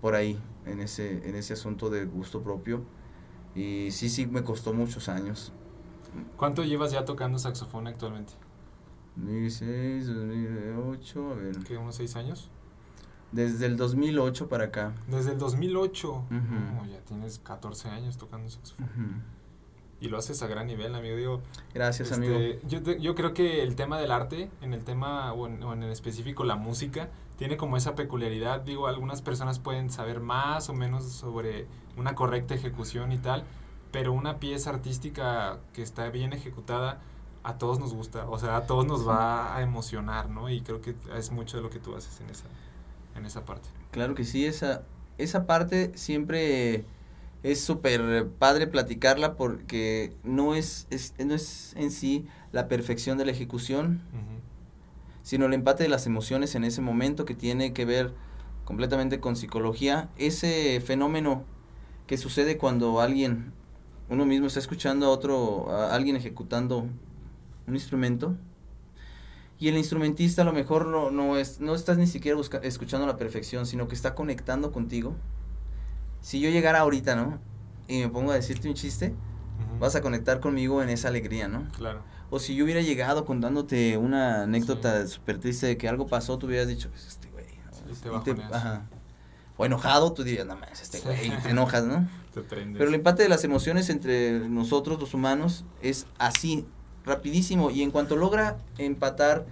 [0.01, 2.85] por ahí en ese en ese asunto de gusto propio
[3.55, 5.53] y sí sí me costó muchos años.
[6.37, 8.35] ¿Cuánto llevas ya tocando saxofón actualmente?
[9.17, 11.59] 2006, 2008, a ver.
[11.61, 12.51] ¿Qué, unos seis años?
[13.35, 14.93] Desde el 2008 para acá.
[15.09, 16.09] Desde el 2008.
[16.13, 16.31] Ujú.
[16.31, 19.23] No, ya tienes 14 años tocando saxofón.
[20.01, 21.17] Y lo haces a gran nivel, amigo.
[21.17, 21.41] Digo,
[21.73, 22.61] Gracias, este, amigo.
[22.69, 25.83] Yo, yo creo que el tema del arte, en el tema, o en, o en
[25.85, 28.61] específico la música, tiene como esa peculiaridad.
[28.61, 31.67] Digo, algunas personas pueden saber más o menos sobre
[31.97, 33.45] una correcta ejecución y tal,
[33.91, 37.01] pero una pieza artística que está bien ejecutada,
[37.43, 38.29] a todos nos gusta.
[38.29, 40.49] O sea, a todos nos va a emocionar, ¿no?
[40.51, 42.45] Y creo que es mucho de lo que tú haces en esa,
[43.17, 43.69] en esa parte.
[43.91, 44.83] Claro que sí, esa,
[45.19, 46.85] esa parte siempre
[47.43, 53.27] es súper padre platicarla porque no es, es, no es en sí la perfección de
[53.27, 54.01] la ejecución,
[55.23, 58.15] sino el empate de las emociones en ese momento que tiene que ver
[58.65, 60.09] completamente con psicología.
[60.17, 61.45] Ese fenómeno
[62.07, 63.53] que sucede cuando alguien,
[64.09, 66.87] uno mismo está escuchando a otro, a alguien ejecutando
[67.67, 68.37] un instrumento
[69.59, 73.05] y el instrumentista a lo mejor no, no, es, no estás ni siquiera busca- escuchando
[73.05, 75.15] a la perfección, sino que está conectando contigo.
[76.21, 77.39] Si yo llegara ahorita, ¿no?
[77.89, 79.09] Y me pongo a decirte un chiste,
[79.71, 79.79] Ujú.
[79.79, 81.69] vas a conectar conmigo en esa alegría, ¿no?
[81.77, 82.03] Claro.
[82.31, 86.47] O si yo hubiera llegado contándote una anécdota súper triste de que algo pasó, tú
[86.47, 87.45] hubieras dicho, pues este güey.
[87.87, 87.95] ¿no?
[87.95, 88.53] Sí, te bajoneas.
[88.53, 88.87] ajá.
[89.57, 91.05] O enojado, tú dirías, no más, este Sí.
[91.05, 92.09] güey, y te enojas, ¿no?
[92.35, 92.79] Te prendes.
[92.79, 96.67] Pero el empate de las emociones entre nosotros, los humanos, es así,
[97.05, 97.71] rapidísimo.
[97.71, 99.47] Y en cuanto logra empatar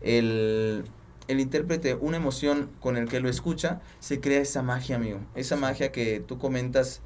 [0.00, 0.84] el,
[1.28, 5.20] el intérprete una emoción con el que lo escucha, se crea esa magia, amigo.
[5.34, 7.00] Esa magia que tú comentas,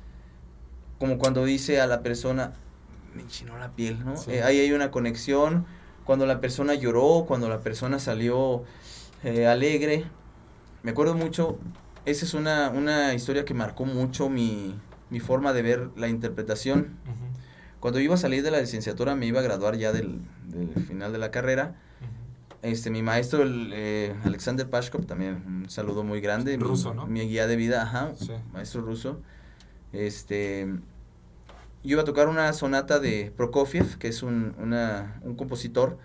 [0.99, 2.53] como cuando dice a la persona,
[3.15, 4.17] me enchinó la piel, ¿no?
[4.17, 4.33] Sí.
[4.33, 5.67] Eh, ahí hay una conexión.
[6.05, 8.65] Cuando la persona lloró, cuando la persona salió
[9.23, 10.05] eh, alegre.
[10.83, 11.59] Me acuerdo mucho,
[12.07, 14.75] esa es una, una historia que marcó mucho mi,
[15.11, 16.97] mi forma de ver la interpretación.
[17.83, 21.11] Cuando iba a salir de la licenciatura, me iba a graduar ya del, del final
[21.11, 21.75] de la carrera.
[22.63, 26.57] Este, mi maestro, el, eh, Alexander Pashkov, también un saludo muy grande.
[26.57, 27.09] mi- Ruso, ¿no?
[27.09, 28.31] Mi guía de vida, ajá, Sí.
[28.53, 29.21] maestro ruso.
[29.93, 30.69] Este,
[31.83, 35.99] yo iba a tocar una sonata de Prokofiev, que es un, una, un compositor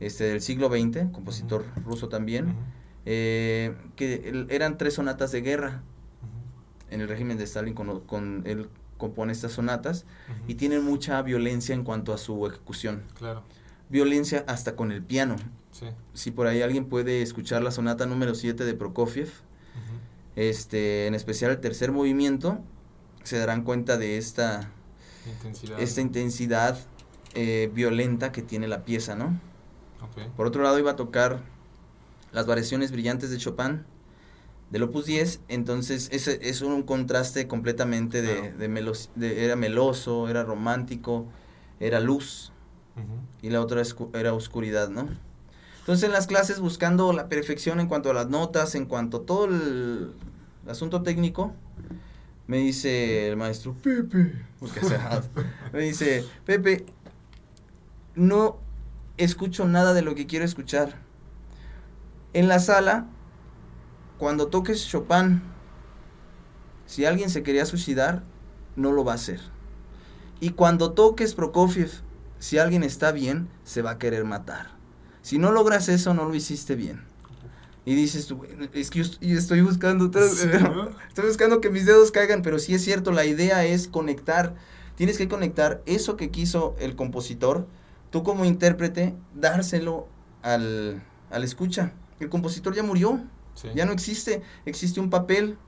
[0.00, 2.46] este, del siglo XX, compositor ruso también.
[2.46, 2.54] Ujú.
[3.06, 5.80] eh, que el- eran tres sonatas de guerra
[6.22, 6.92] Ujú.
[6.94, 8.68] en el régimen de Stalin, con, con él
[9.00, 10.04] compone estas sonatas
[10.46, 13.02] y tienen mucha violencia en cuanto a su ejecución.
[13.18, 13.42] Claro,
[13.88, 15.34] Violencia hasta con el piano.
[15.72, 15.86] sí.
[16.14, 19.30] Si por ahí alguien puede escuchar la sonata número 7 de Prokofiev,
[20.36, 22.60] este, en especial el tercer movimiento,
[23.24, 24.70] se darán cuenta de esta,
[25.26, 25.80] Intensidad.
[25.80, 26.78] esta intensidad
[27.34, 29.38] eh, violenta que tiene la pieza, ¿no?
[30.36, 31.40] Por otro lado iba a tocar
[32.32, 33.84] las variaciones brillantes de Chopin
[34.70, 38.58] del Opus 10, entonces ese es un contraste completamente de, Claro.
[38.58, 41.26] de melos- de- era meloso, era romántico,
[41.80, 42.52] era luz
[43.42, 43.82] y la otra
[44.14, 45.08] era oscuridad, ¿no?
[45.80, 49.22] Entonces en las clases buscando la perfección en cuanto a las notas, en cuanto a
[49.26, 50.12] todo el,
[50.64, 51.52] el asunto técnico,
[52.46, 55.28] me dice el maestro, Pepe, porque rato,
[55.72, 56.84] me dice, Pepe,
[58.14, 58.58] no
[59.16, 60.94] escucho nada de lo que quiero escuchar.
[62.32, 63.06] En la sala,
[64.20, 65.40] cuando toques Chopin,
[66.86, 68.22] si alguien se quería suicidar,
[68.76, 69.40] no lo va a hacer.
[70.40, 71.90] Y cuando toques Prokofiev,
[72.38, 74.72] si alguien está bien, se va a querer matar.
[75.22, 77.02] Si no logras eso, no lo hiciste bien.
[77.86, 80.90] Y dices tú, "Bueno, es que yo estoy buscando, otra- Sí, ¿no?
[81.08, 84.54] estoy buscando que mis dedos caigan, pero sí es cierto, la idea es conectar.
[84.96, 87.66] Tienes que conectar eso que quiso el compositor,
[88.10, 90.08] tú como intérprete, dárselo
[90.42, 91.92] al, al escucha.
[92.20, 93.20] El compositor ya murió,
[93.60, 93.68] Sí.
[93.74, 95.58] ya no existe, existe un papel.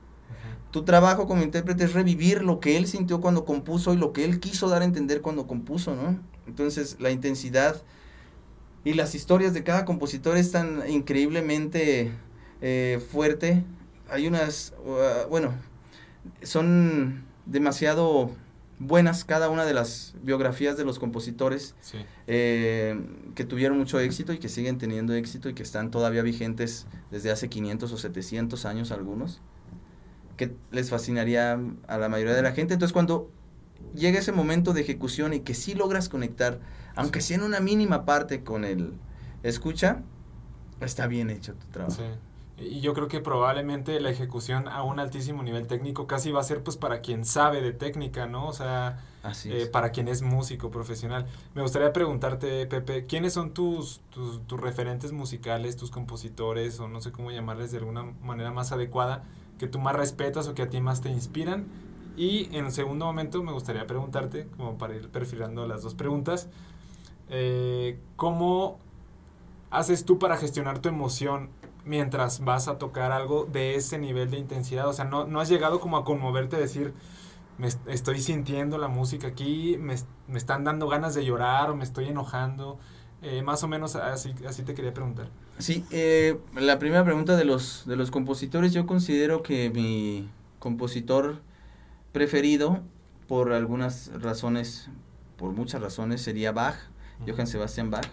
[0.71, 4.25] Tu trabajo como intérprete es revivir lo que él sintió cuando compuso y lo que
[4.25, 6.19] él quiso dar a entender cuando compuso, ¿no?
[6.47, 7.83] Entonces, la intensidad
[8.83, 12.11] y las historias de cada compositor están increíblemente
[12.61, 13.63] eh, fuerte.
[14.09, 15.53] Hay unas, uh, bueno,
[16.41, 18.31] son demasiado
[18.79, 21.99] buenas cada una de las biografías de los compositores Sí.
[22.27, 22.99] eh,
[23.35, 27.31] que tuvieron mucho éxito y que siguen teniendo éxito y que están todavía vigentes desde
[27.31, 29.41] hace 500 o 700 años algunos,
[30.37, 32.73] que les fascinaría a la mayoría de la gente.
[32.73, 33.29] Entonces cuando
[33.95, 36.59] llega ese momento de ejecución y que sí logras conectar,
[36.95, 38.93] aunque sea en una mínima parte con el
[39.43, 40.01] escucha,
[40.81, 41.97] está bien hecho tu trabajo.
[41.97, 42.03] Sí.
[42.69, 46.43] Y yo creo que probablemente la ejecución a un altísimo nivel técnico casi va a
[46.43, 48.47] ser pues para quien sabe de técnica, ¿no?
[48.47, 51.25] O sea, Así eh, para quien es músico profesional.
[51.55, 57.01] Me gustaría preguntarte, Pepe, ¿quiénes son tus, tus, tus referentes musicales, tus compositores, o no
[57.01, 59.23] sé cómo llamarles de alguna manera más adecuada,
[59.57, 61.67] que tú más respetas o que a ti más te inspiran?
[62.15, 66.49] Y en segundo momento me gustaría preguntarte, como para ir perfilando las dos preguntas,
[67.29, 68.77] eh, ¿cómo
[69.71, 71.49] haces tú para gestionar tu emoción
[71.85, 74.87] mientras vas a tocar algo de ese nivel de intensidad?
[74.87, 76.93] O sea, no, no has llegado como a conmoverte, decir,
[77.57, 79.95] me est- estoy sintiendo la música aquí, me,
[80.27, 82.79] me están dando ganas de llorar o me estoy enojando.
[83.21, 85.29] Eh, más o menos así, así te quería preguntar.
[85.57, 90.29] Sí, eh, la primera pregunta de los, de los compositores, yo considero que mi
[90.59, 91.41] compositor
[92.11, 92.81] preferido,
[93.27, 94.89] por algunas razones,
[95.37, 96.75] por muchas razones, sería Bach,
[97.25, 98.07] Johann Sebastian Bach,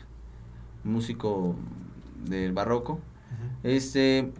[0.84, 1.56] músico
[2.24, 3.00] del barroco.
[3.62, 4.32] Este,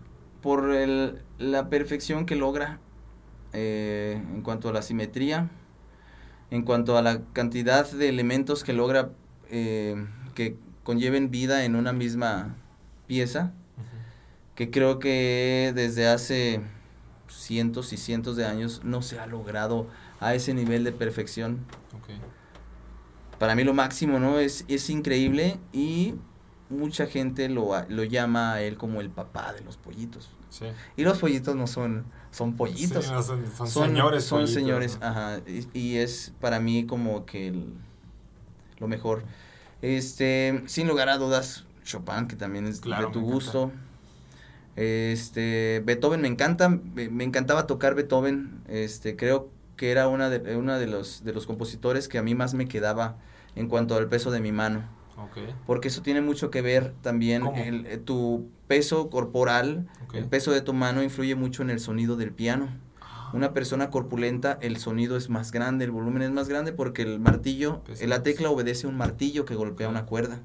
[0.43, 2.79] por el- la perfección que logra
[3.53, 5.51] eh, en cuanto a la simetría,
[6.51, 9.11] en cuanto a la cantidad de elementos que logra
[9.51, 12.55] eh, que conlleven vida en una misma
[13.09, 13.53] pieza,
[14.55, 16.61] que creo que desde hace
[17.29, 19.89] cientos y cientos de años no se ha logrado
[20.21, 21.59] a ese nivel de perfección.
[23.39, 24.39] Para mí lo máximo, ¿no?
[24.39, 26.15] Es, es increíble y
[26.71, 30.31] mucha gente lo, lo llama a él como el papá de los pollitos.
[30.49, 30.67] Sí.
[30.97, 33.05] Y los pollitos no son, son pollitos.
[33.05, 34.25] Sí, no, son, son son señores.
[34.25, 35.07] Son pollitos, señores, ¿no?
[35.07, 35.41] ajá.
[35.47, 37.75] Y, y es para mí como que el-
[38.79, 39.25] lo mejor.
[39.83, 43.35] Este, sin lugar a dudas, Chopin, que también es Claro, de tu encanta.
[43.35, 43.73] gusto.
[44.77, 48.63] Este, Beethoven me encanta, me, me encantaba tocar Beethoven.
[48.69, 52.35] Este, creo que era una de, una de los, de los compositores que a mí
[52.35, 53.17] más me quedaba
[53.57, 54.85] en cuanto al peso de mi mano.
[55.67, 60.61] Porque eso tiene mucho que ver también, el, eh, tu peso corporal, el peso de
[60.61, 62.69] tu mano influye mucho en el sonido del piano.
[63.01, 67.03] Ah, Una persona corpulenta, el sonido es más grande, el volumen es más grande porque
[67.03, 70.41] el martillo, la tecla obedece a un martillo que golpea una cuerda.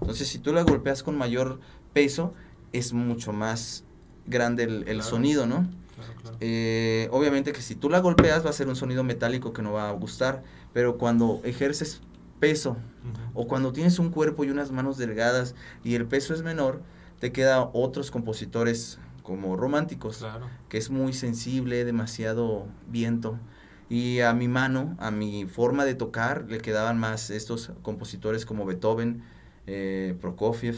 [0.00, 1.60] Entonces, si tú la golpeas con mayor
[1.92, 2.34] peso,
[2.72, 3.84] es mucho más
[4.26, 5.02] grande el, el Claro.
[5.02, 5.66] sonido, ¿no?
[5.94, 6.36] Claro, claro.
[6.40, 9.72] Eh, obviamente que si tú la golpeas va a ser un sonido metálico que no
[9.72, 10.42] va a gustar,
[10.72, 12.00] pero cuando ejerces
[12.40, 12.76] peso
[13.34, 16.82] o cuando tienes un cuerpo y unas manos delgadas y el peso es menor,
[17.20, 20.48] te queda otros compositores como románticos Claro.
[20.68, 23.38] que es muy sensible, demasiado viento.
[23.88, 28.64] Y a mi mano, a mi forma de tocar, le quedaban más estos compositores como
[28.64, 29.22] Beethoven,
[29.66, 30.76] eh, Prokofiev,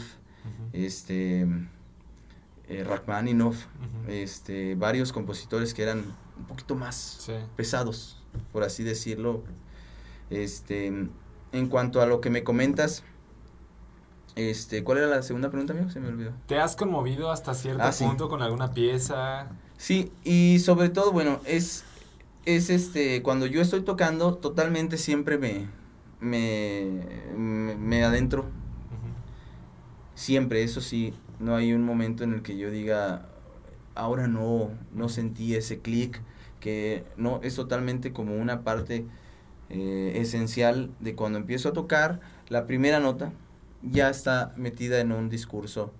[0.73, 1.47] este,
[2.67, 3.65] eh, Rachmaninoff,
[4.07, 6.03] este, varios compositores que eran
[6.37, 7.33] un poquito más Sí.
[7.55, 9.43] pesados, por así decirlo.
[10.29, 11.07] Este,
[11.53, 13.03] en cuanto a lo que me comentas,
[14.35, 15.89] este, ¿cuál era la segunda pregunta, amigo?
[15.89, 16.31] Se me olvidó.
[16.47, 18.03] ¿Te has conmovido hasta cierto Ah, sí.
[18.03, 19.47] punto con alguna pieza?
[19.77, 21.83] Sí, y sobre todo, bueno, es,
[22.45, 25.67] es este, cuando yo estoy tocando, totalmente siempre me,
[26.19, 27.01] me,
[27.37, 28.45] me, me adentro,
[30.15, 33.27] siempre, eso sí, no hay un momento en el que yo diga,
[33.95, 36.21] ahora no, no sentí ese clic,
[36.59, 39.05] que no, es totalmente como una parte
[39.73, 42.19] eh, esencial de cuando empiezo a tocar,
[42.49, 43.31] la primera nota
[43.81, 45.91] ya está metida en un discurso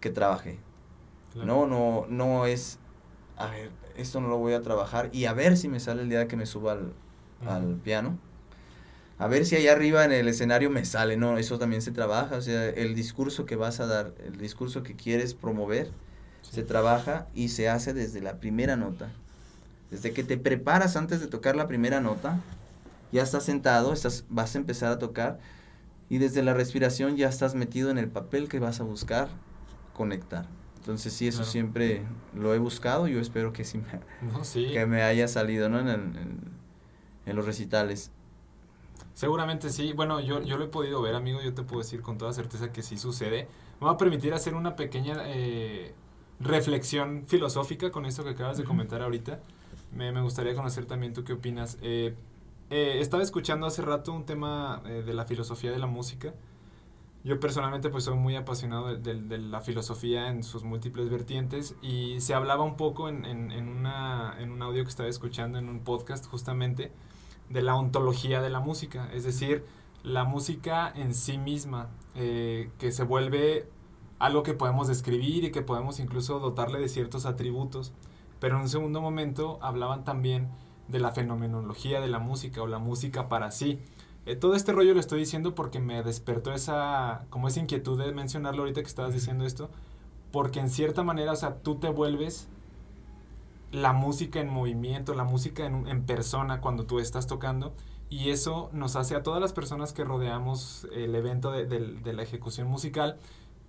[0.00, 0.58] que trabajé.
[1.32, 1.46] Claro.
[1.46, 2.78] No, no, no es,
[3.36, 6.08] a ver, esto no lo voy a trabajar y a ver si me sale el
[6.08, 6.92] día que me suba al,
[7.46, 8.18] al piano.
[9.18, 12.36] A ver si allá arriba en el escenario me sale, no, eso también se trabaja,
[12.36, 15.90] o sea, el discurso que vas a dar, el discurso que quieres promover,
[16.42, 16.52] Sí.
[16.54, 19.10] se trabaja y se hace desde la primera nota.
[19.90, 22.40] Desde que te preparas antes de tocar la primera nota,
[23.12, 25.38] ya estás sentado, estás, vas a empezar a tocar
[26.08, 29.28] y desde la respiración ya estás metido en el papel que vas a buscar
[29.94, 30.46] conectar.
[30.76, 31.50] Entonces sí, eso Claro.
[31.52, 32.02] siempre
[32.34, 34.00] lo he buscado, yo espero que sí me,
[34.32, 34.68] No, sí.
[34.72, 35.78] que me haya salido ¿no?
[35.78, 36.40] en, el- en-
[37.26, 38.10] en los recitales.
[39.14, 39.92] Seguramente sí.
[39.92, 41.40] Bueno, yo, yo lo he podido ver, amigo.
[41.42, 43.46] Yo te puedo decir con toda certeza que sí sucede.
[43.80, 45.92] Me va a permitir hacer una pequeña eh,
[46.40, 49.40] reflexión filosófica con esto que acabas de comentar ahorita.
[49.94, 51.76] Me, me gustaría conocer también tú qué opinas.
[51.82, 52.14] Eh,
[52.70, 56.34] eh, estaba escuchando hace rato un tema eh, de la filosofía de la música
[57.24, 62.20] Yo personalmente pues soy muy apasionado de, de, la filosofía en sus múltiples vertientes y
[62.20, 65.68] se hablaba un poco en, en, en, una, en un audio que estaba escuchando en
[65.68, 66.92] un podcast justamente
[67.50, 69.64] de la ontología de la música, es decir,
[70.02, 73.68] la música en sí misma, eh, que se vuelve
[74.18, 77.92] algo que podemos describir y que podemos incluso dotarle de ciertos atributos.
[78.38, 80.48] Pero en un segundo momento hablaban también
[80.90, 83.80] de la fenomenología de la música o la música para sí.
[84.26, 88.12] Eh, todo este rollo lo estoy diciendo porque me despertó esa, como esa inquietud de
[88.12, 89.70] mencionarlo ahorita que estabas diciendo esto,
[90.32, 92.48] porque en cierta manera, o sea, tú te vuelves
[93.72, 97.72] la música en movimiento, la música en, en persona cuando tú estás tocando
[98.08, 102.22] y eso nos hace a todas las personas que rodeamos el evento de, de la
[102.22, 103.18] ejecución musical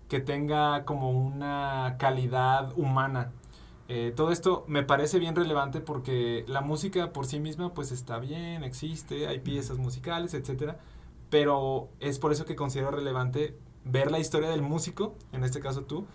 [0.09, 3.32] que tenga como una calidad humana
[3.88, 8.20] eh, todo esto me parece bien relevante porque la música por sí misma pues está
[8.20, 10.80] bien, existe, hay piezas musicales, etcétera,
[11.30, 15.84] pero es por eso que considero relevante ver la historia del músico, en este caso
[15.84, 16.06] tú,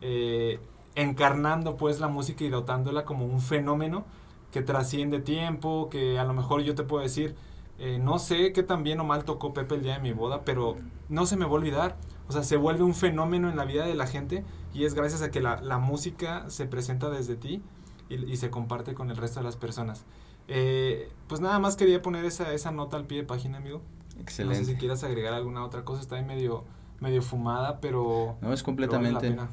[0.00, 0.58] eh,
[0.94, 4.04] encarnando pues la música y dotándola como un fenómeno
[4.50, 7.34] que trasciende tiempo, que a lo mejor yo te puedo decir,
[7.78, 10.44] eh, no sé qué tan bien o mal tocó Pepe el día de mi boda,
[10.44, 10.76] pero
[11.08, 11.96] no se me va a olvidar.
[12.30, 15.20] O sea, se vuelve un fenómeno en la vida de la gente y es gracias
[15.20, 17.60] a que la, la música se presenta desde ti
[18.08, 20.04] y, y, se comparte con el resto de las personas.
[20.46, 23.82] Eh, pues nada más quería poner esa, esa nota al pie de página, amigo.
[24.20, 24.60] Excelente.
[24.60, 26.62] No sé si quieras agregar alguna otra cosa, está ahí medio,
[27.00, 28.36] medio fumada, pero...
[28.40, 29.14] No, es completamente...
[29.14, 29.50] Vale la, pena.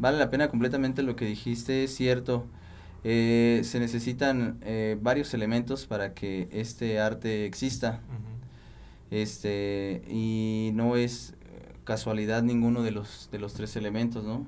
[0.00, 2.44] vale la pena completamente lo que dijiste, es cierto.
[3.04, 8.00] Eh, se necesitan eh, varios elementos para que este arte exista.
[8.08, 8.36] Uh -huh.
[9.12, 11.35] Este, y no es
[11.86, 14.44] casualidad ninguno de los, de los tres elementos, ¿no?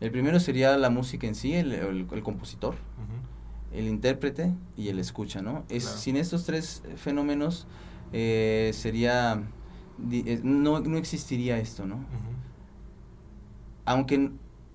[0.00, 3.78] El primero sería la música en sí, el, el, el compositor, uh -huh.
[3.78, 5.64] el intérprete y el escucha, ¿no?
[5.68, 5.98] Es, claro.
[5.98, 7.66] Sin estos tres fenómenos
[8.12, 9.44] eh, sería,
[10.10, 11.96] eh, no, no existiría esto, ¿no?
[11.96, 12.36] Uh -huh.
[13.84, 14.30] Aunque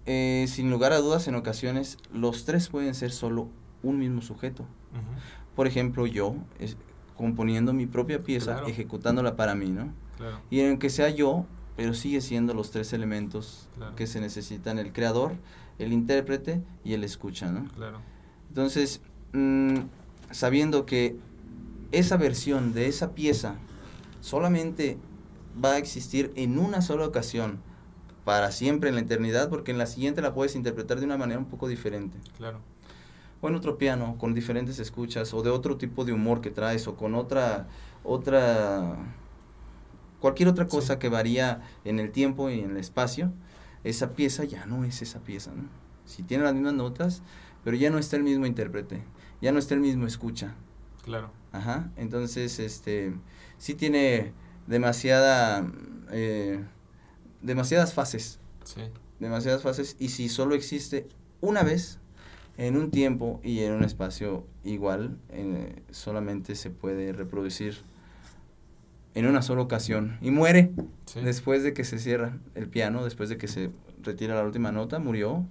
[0.05, 3.49] eh, sin lugar a dudas en ocasiones los tres pueden ser solo
[3.83, 4.63] un mismo sujeto.
[4.63, 5.55] Uh -huh.
[5.55, 6.77] Por ejemplo, yo es,
[7.15, 8.67] componiendo mi propia pieza, claro.
[8.67, 9.89] ejecutándola para mí, ¿no?
[10.17, 10.39] Claro.
[10.49, 11.45] Y aunque sea yo,
[11.81, 13.95] pero sigue siendo los tres elementos claro.
[13.95, 15.31] que se necesitan, el creador,
[15.79, 17.65] el intérprete y el escucha, ¿no?
[17.73, 18.01] Claro.
[18.49, 19.01] Entonces,
[19.33, 19.77] mmm,
[20.29, 21.15] sabiendo que
[21.91, 23.55] esa versión de esa pieza
[24.19, 24.99] solamente
[25.57, 27.57] va a existir en una sola ocasión,
[28.25, 31.39] para siempre en la eternidad, porque en la siguiente la puedes interpretar de una manera
[31.39, 32.19] un poco diferente.
[32.37, 32.59] Claro.
[33.41, 36.87] O en otro piano, con diferentes escuchas, o de otro tipo de humor que traes,
[36.87, 37.65] o con otra,
[38.03, 38.97] otra
[40.21, 40.99] cualquier otra cosa sí.
[40.99, 43.33] que varía en el tiempo y en el espacio,
[43.83, 45.67] esa pieza ya no es esa pieza, ¿no?
[46.05, 47.23] Si tiene las mismas notas,
[47.63, 49.03] pero ya no está el mismo intérprete,
[49.41, 50.55] ya no está el mismo escucha.
[51.03, 51.31] Claro.
[51.51, 53.13] Ajá, entonces, este,
[53.57, 54.31] sí tiene
[54.67, 55.69] demasiada,
[56.11, 56.63] eh,
[57.41, 58.39] demasiadas fases.
[58.63, 58.81] Sí.
[59.19, 61.07] Demasiadas fases, y si solo existe
[61.41, 61.99] una vez,
[62.57, 67.83] en un tiempo y en un espacio igual, eh, solamente se puede reproducir
[69.13, 70.71] en una sola ocasión y muere
[71.05, 71.21] sí.
[71.21, 73.71] después de que se cierra el piano, después de que se
[74.03, 75.45] retira la última nota, murió.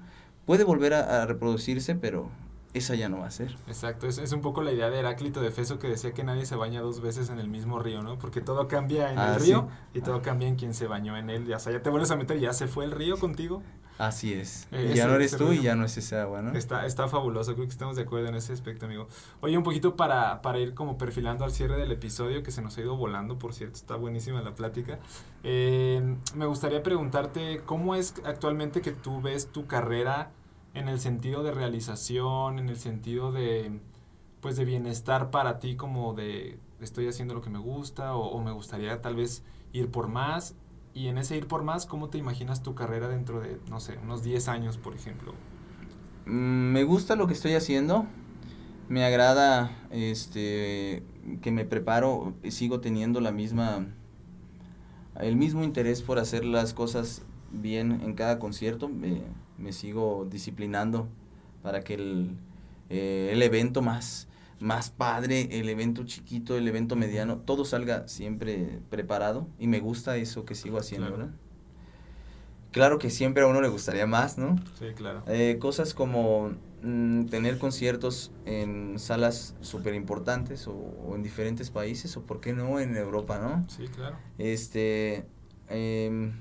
[0.47, 2.31] Puede volver a, a reproducirse, pero
[2.73, 3.57] esa ya no va a ser.
[3.67, 6.47] Exacto, es, es, un poco la idea de Heráclito de Feso que decía que nadie
[6.47, 8.19] se baña dos veces en el mismo río, ¿no?
[8.19, 9.99] Porque todo cambia en ah, el río sí.
[9.99, 10.23] y todo ah.
[10.23, 11.47] cambia en quien se bañó en él.
[11.47, 13.63] Ya, o sea, ya te vuelves a meter ya se fue el río contigo.
[13.99, 14.67] Así es.
[14.73, 16.57] Eh, ya no eres tú y ya no es ese agua, ¿no?
[16.57, 19.09] Está, está fabuloso, creo que estamos de acuerdo en ese aspecto, amigo.
[19.43, 22.79] Oye, un poquito para, para ir como perfilando al cierre del episodio, que se nos
[22.79, 25.01] ha ido volando, por cierto, está buenísima la plática.
[25.43, 30.31] Eh, me gustaría preguntarte, ¿cómo es actualmente que tú ves tu carrera
[30.75, 33.81] en el sentido de realización, en el sentido de,
[34.41, 38.53] pues, de bienestar para ti, como de estoy haciendo lo que me gusta o, me
[38.53, 39.43] gustaría tal vez
[39.73, 40.55] ir por más?
[40.95, 43.99] Y en ese ir por más, ¿cómo te imaginas tu carrera dentro de, no sé,
[44.03, 45.35] unos 10 años, por ejemplo?
[46.27, 48.07] Mm, me gusta lo que estoy haciendo.
[48.89, 51.05] Me agrada este
[51.43, 53.87] que me preparo, sigo teniendo la misma
[55.21, 58.89] el mismo interés por hacer las cosas bien en cada concierto.
[58.89, 59.23] Me,
[59.59, 61.09] me sigo disciplinando
[61.63, 62.37] para que el,
[62.89, 64.29] eh, el evento más
[64.61, 70.17] más padre, el evento chiquito, el evento mediano, todo salga siempre preparado y me gusta
[70.19, 71.23] eso que sigo haciendo, claro.
[71.23, 71.35] ¿verdad?
[72.71, 74.57] Claro que siempre a uno le gustaría más, ¿no?
[74.79, 75.25] Sí, claro.
[75.27, 82.17] Eh, cosas como mmm, tener conciertos en salas súper importantes o, o, en diferentes países
[82.19, 83.69] o por qué no en Europa, ¿no?
[83.69, 84.19] Sí, claro.
[84.39, 85.25] Este,
[85.69, 86.33] eh,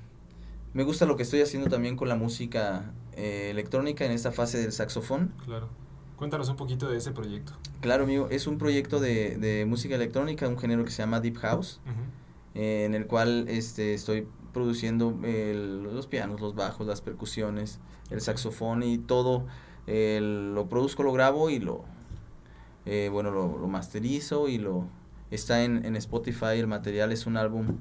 [0.74, 4.58] me gusta lo que estoy haciendo también con la música eh, electrónica en esta fase
[4.60, 5.34] del saxofón.
[5.46, 5.70] Claro.
[6.16, 7.54] Cuéntanos un poquito de ese proyecto.
[7.82, 11.38] Claro, amigo, es un proyecto de, de música electrónica, un género que se llama Deep
[11.38, 12.60] House, uh -huh.
[12.62, 18.20] eh, en el cual este, estoy produciendo el- los pianos, los bajos, las percusiones, el
[18.22, 19.46] saxofón y todo.
[19.88, 21.84] el- lo produzco, lo grabo y lo,
[22.86, 24.86] eh, bueno, lo, lo masterizo y lo
[25.32, 26.58] está en, en Spotify.
[26.60, 27.80] El material es un álbum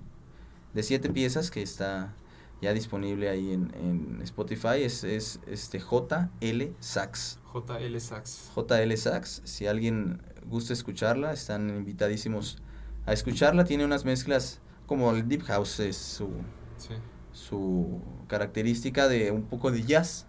[0.75, 2.15] de siete piezas que está
[2.61, 4.83] ya disponible ahí en, en Spotify.
[4.83, 7.39] Es, es este JL Sax.
[7.53, 8.51] JL Sax.
[8.55, 9.43] JL Sax.
[9.45, 12.59] Si alguien gusta escucharla, están invitadísimos
[13.07, 13.65] a escucharla.
[13.65, 16.31] Tiene unas mezclas como el Deep House es su,
[16.77, 16.95] Sí,
[17.33, 20.27] su característica de un poco de jazz.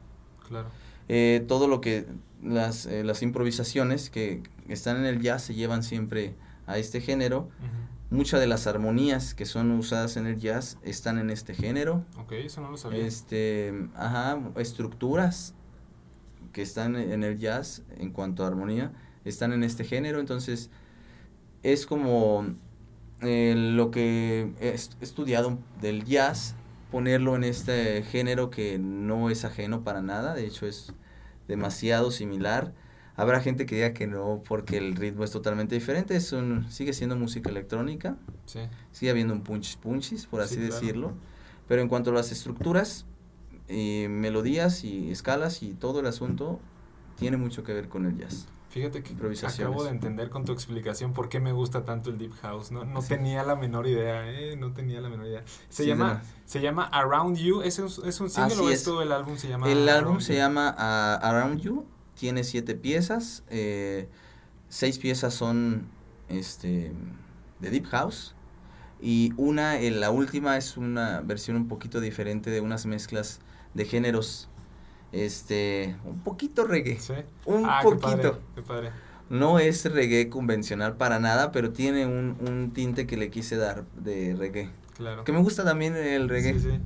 [0.47, 0.69] claro.
[1.11, 2.05] Eh, todo lo que
[2.43, 6.35] las, eh, las improvisaciones que están en el jazz se llevan siempre
[6.67, 7.49] a este género.
[8.11, 12.05] Muchas de las armonías que son usadas en el jazz están en este género.
[12.17, 13.05] Ok, eso no lo sabía.
[13.05, 15.53] Este, ajá, estructuras
[16.53, 18.91] que están en el jazz en cuanto a armonía
[19.25, 20.71] están en este género, entonces
[21.61, 22.47] es como
[23.21, 26.55] eh, lo que he est- estudiado del jazz,
[26.89, 30.93] ponerlo en este género que no es ajeno para nada, de hecho es
[31.47, 32.73] demasiado similar.
[33.19, 36.93] Habrá gente que diga que no porque el ritmo es totalmente diferente, es un, sigue
[36.93, 38.15] siendo música electrónica,
[38.45, 38.59] Sí,
[38.91, 40.73] sigue habiendo un punch punchis, por así Sí, claro.
[40.75, 41.13] decirlo.
[41.67, 43.05] Pero en cuanto a las estructuras,
[43.67, 46.59] y melodías y escalas y todo el asunto,
[47.17, 48.47] tiene mucho que ver con el jazz.
[48.69, 49.13] fíjate que
[49.45, 52.71] acabo de entender con tu explicación por qué me gusta tanto el Deep House.
[52.71, 54.55] No, no tenía la menor idea, ¿eh?
[54.55, 55.43] No tenía la menor idea.
[55.69, 57.61] Se, Sí, llama, se llama Around You.
[57.61, 59.37] ¿Es un, es un single Así o es todo el álbum?
[59.37, 60.39] Se llama El álbum Around se You?
[60.39, 61.85] llama ah, Around You,
[62.19, 64.07] tiene siete piezas, eh,
[64.67, 65.87] seis piezas son
[66.27, 66.91] este
[67.59, 68.35] de Deep House
[69.01, 73.39] y una, eh, la última es una versión un poquito diferente de unas mezclas
[73.73, 74.49] de géneros,
[75.11, 77.13] este, un poquito reggae, ¿Sí?
[77.45, 78.39] un Ah, qué padre, poquito.
[78.55, 78.91] qué padre.
[79.29, 83.85] No es reggae convencional para nada, pero tiene un, un tinte que le quise dar
[83.95, 84.69] de reggae.
[84.97, 85.23] Claro.
[85.23, 86.53] Que me gusta también el reggae.
[86.55, 86.79] Sí, sí.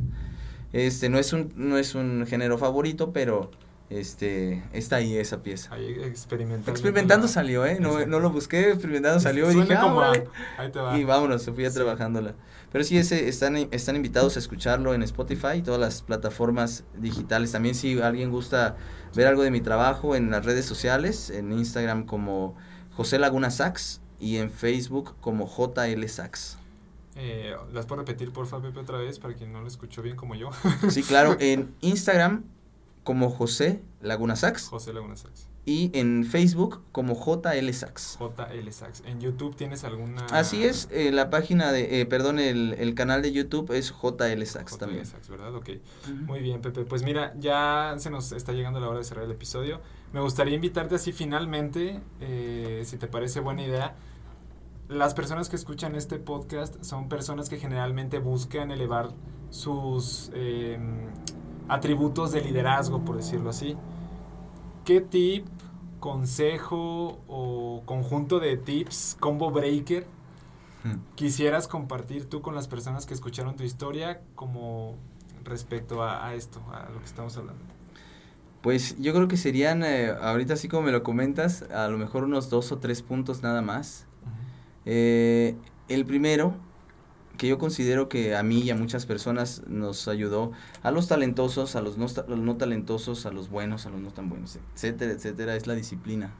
[0.73, 3.49] Este, no es un, no es un género favorito, pero
[3.89, 5.73] este, está ahí esa pieza.
[5.73, 6.71] Ahí experimentando.
[6.71, 7.77] Experimentando salió, ¿eh?
[7.79, 10.01] No, no lo busqué, experimentando salió y dije, como.
[10.01, 10.97] Ahí te va.
[10.97, 11.75] Y vámonos, se fui a Sí.
[11.75, 12.35] trabajándola.
[12.71, 17.51] Pero sí, ese, están, están invitados a escucharlo en Spotify y todas las plataformas digitales.
[17.51, 18.77] También si alguien gusta
[19.13, 22.55] ver algo de mi trabajo en las redes sociales, en Instagram como
[22.95, 26.57] José Laguna Sax y en Facebook como JL Sax.
[27.15, 30.15] Eh, ¿Las puedo repetir, por favor, Pepe, otra vez, para quien no lo escuchó bien
[30.15, 30.49] como yo?
[30.89, 32.43] Sí, claro, en Instagram
[33.03, 35.47] como José Laguna Sax José Laguna Sax.
[35.65, 38.17] y en Facebook como JL Sax.
[38.19, 39.03] JL Sax.
[39.05, 40.25] ¿En YouTube tienes alguna...?
[40.31, 44.43] Así es, eh, la página de, eh, perdón, el, el canal de YouTube es JL
[44.45, 45.05] Sax JL también.
[45.05, 45.55] Sax, ¿verdad?
[45.55, 45.69] Ok.
[46.25, 46.83] Muy bien, Pepe.
[46.83, 49.79] Pues mira, ya se nos está llegando la hora de cerrar el episodio.
[50.11, 53.95] Me gustaría invitarte así finalmente, eh, si te parece buena idea.
[54.89, 59.11] Las personas que escuchan este podcast son personas que generalmente buscan elevar
[59.49, 60.77] sus eh,
[61.67, 63.75] atributos de liderazgo, por decirlo así.
[64.85, 65.47] ¿Qué tip,
[65.99, 70.05] consejo o conjunto de tips, combo breaker,
[70.83, 70.97] Hmm.
[71.15, 74.95] quisieras compartir tú con las personas que escucharon tu historia como
[75.45, 77.63] respecto a, a esto, a lo que estamos hablando?
[78.61, 82.25] Pues yo creo que serían, eh, ahorita así como me lo comentas, a lo mejor
[82.25, 84.07] unos dos o tres puntos nada más.
[84.85, 85.55] Eh,
[85.87, 86.53] el primero,
[87.37, 90.51] que yo considero que a mí y a muchas personas nos ayudó,
[90.83, 94.01] a los talentosos, a los no, ta- los no talentosos, a los buenos, a los
[94.01, 96.33] no tan buenos, etcétera, etcétera, es la disciplina.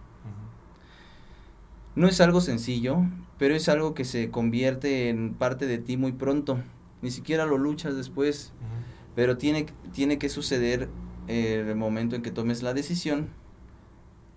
[1.96, 2.98] No es algo sencillo,
[3.38, 6.60] pero es algo que se convierte en parte de ti muy pronto.
[7.02, 8.52] Ni siquiera lo luchas después,
[9.16, 10.89] pero tiene, tiene que suceder
[11.28, 13.28] eh, el momento en que tomes la decisión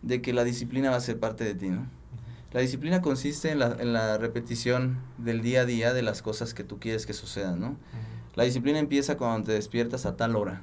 [0.02, 1.86] de que la disciplina va a ser parte de ti, ¿no?
[2.56, 6.54] La disciplina consiste en la, en la repetición del día a día de las cosas
[6.54, 7.76] que tú quieres que sucedan, ¿no?
[8.34, 10.62] La disciplina empieza cuando te despiertas a tal hora,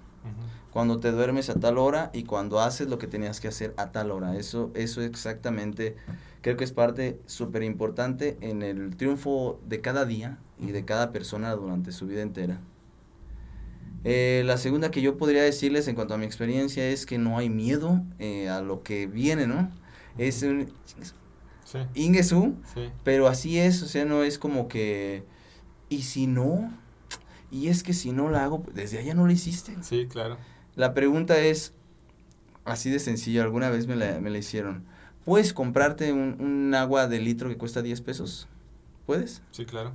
[0.72, 3.92] cuando te duermes a tal hora y cuando haces lo que tenías que hacer a
[3.92, 4.36] tal hora.
[4.36, 5.96] Eso, eso exactamente
[6.42, 11.12] creo que es parte súper importante en el triunfo de cada día y de cada
[11.12, 12.60] persona durante su vida entera.
[14.04, 17.38] Eh, la segunda que yo podría decirles en cuanto a mi experiencia es que no
[17.38, 19.70] hay miedo eh, a lo que viene, ¿no?
[20.18, 20.72] Es un
[21.74, 22.92] Sí, ingesu, sí.
[23.04, 25.26] pero así es, o sea, no es como que,
[25.90, 26.72] ¿y si no?
[27.50, 29.76] Y es que si no la hago, desde allá no lo hiciste.
[29.82, 30.38] Sí, claro.
[30.76, 31.74] La pregunta es,
[32.64, 34.84] así de sencillo, alguna vez me la, me la hicieron.
[35.26, 38.48] ¿Puedes comprarte un, un agua de litro que cuesta 10 pesos?
[39.08, 39.42] ¿Puedes?
[39.52, 39.94] Sí, claro.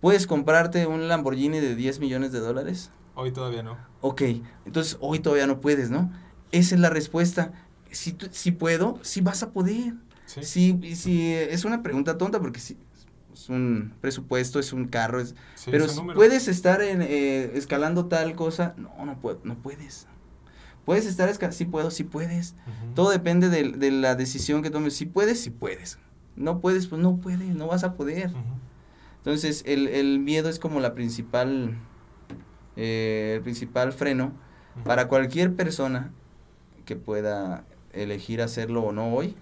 [0.00, 2.90] ¿Puedes comprarte un Lamborghini de 10 millones de dólares?
[3.14, 3.76] Hoy todavía no.
[4.00, 4.22] Ok,
[4.64, 6.12] entonces hoy todavía no puedes, ¿no?
[6.52, 7.52] Esa es la respuesta.
[7.90, 9.94] Si, si puedo, si vas a poder.
[10.28, 10.44] Sí.
[10.44, 12.76] Sí, sí, es una pregunta tonta porque sí,
[13.32, 18.06] es un presupuesto, es un carro, es, Sí, pero es puedes estar en, eh, escalando
[18.06, 20.06] tal cosa, no, no, puedo, no puedes.
[20.84, 22.54] Puedes estar escalando, sí puedo, sí puedes.
[22.94, 24.94] Todo depende de, de la decisión que tomes.
[24.94, 25.98] Si puedes, si puedes.
[26.36, 28.32] No puedes, pues no puedes, no vas a poder.
[29.18, 31.76] Entonces, el, el miedo es como la principal,
[32.76, 34.32] eh, el principal freno
[34.84, 36.12] para cualquier persona
[36.84, 39.34] que pueda elegir hacerlo o no hoy.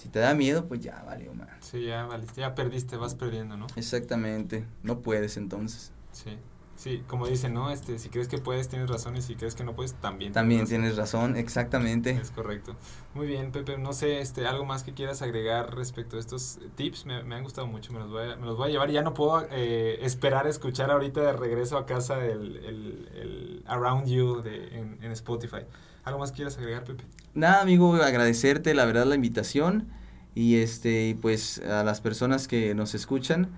[0.00, 1.50] Si te da miedo, pues ya valió más.
[1.60, 3.66] Sí, ya valiste, ya perdiste, vas perdiendo, ¿no?
[3.76, 5.92] Exactamente, no puedes entonces.
[6.10, 6.38] Sí.
[6.76, 7.70] Sí, como dicen, ¿no?
[7.70, 10.32] Este, si crees que puedes, tienes razón, y si crees que no puedes, también.
[10.32, 10.70] También razón.
[10.70, 12.12] tienes razón, exactamente.
[12.12, 12.74] Es correcto.
[13.12, 13.76] Muy bien, Pepe.
[13.76, 17.04] No sé, este, algo más que quieras agregar respecto a estos tips.
[17.04, 17.92] Me, me han gustado mucho.
[17.92, 18.90] Me los voy a, me los voy a llevar.
[18.90, 23.64] Ya no puedo eh, esperar a escuchar ahorita de regreso a casa el, el, el
[23.66, 25.66] Around You de, en, en Spotify.
[26.04, 27.04] ¿Algo más quieras agregar, Pepe?
[27.34, 29.88] Nada, amigo, agradecerte la verdad la invitación
[30.34, 33.48] y este pues a las personas que nos escuchan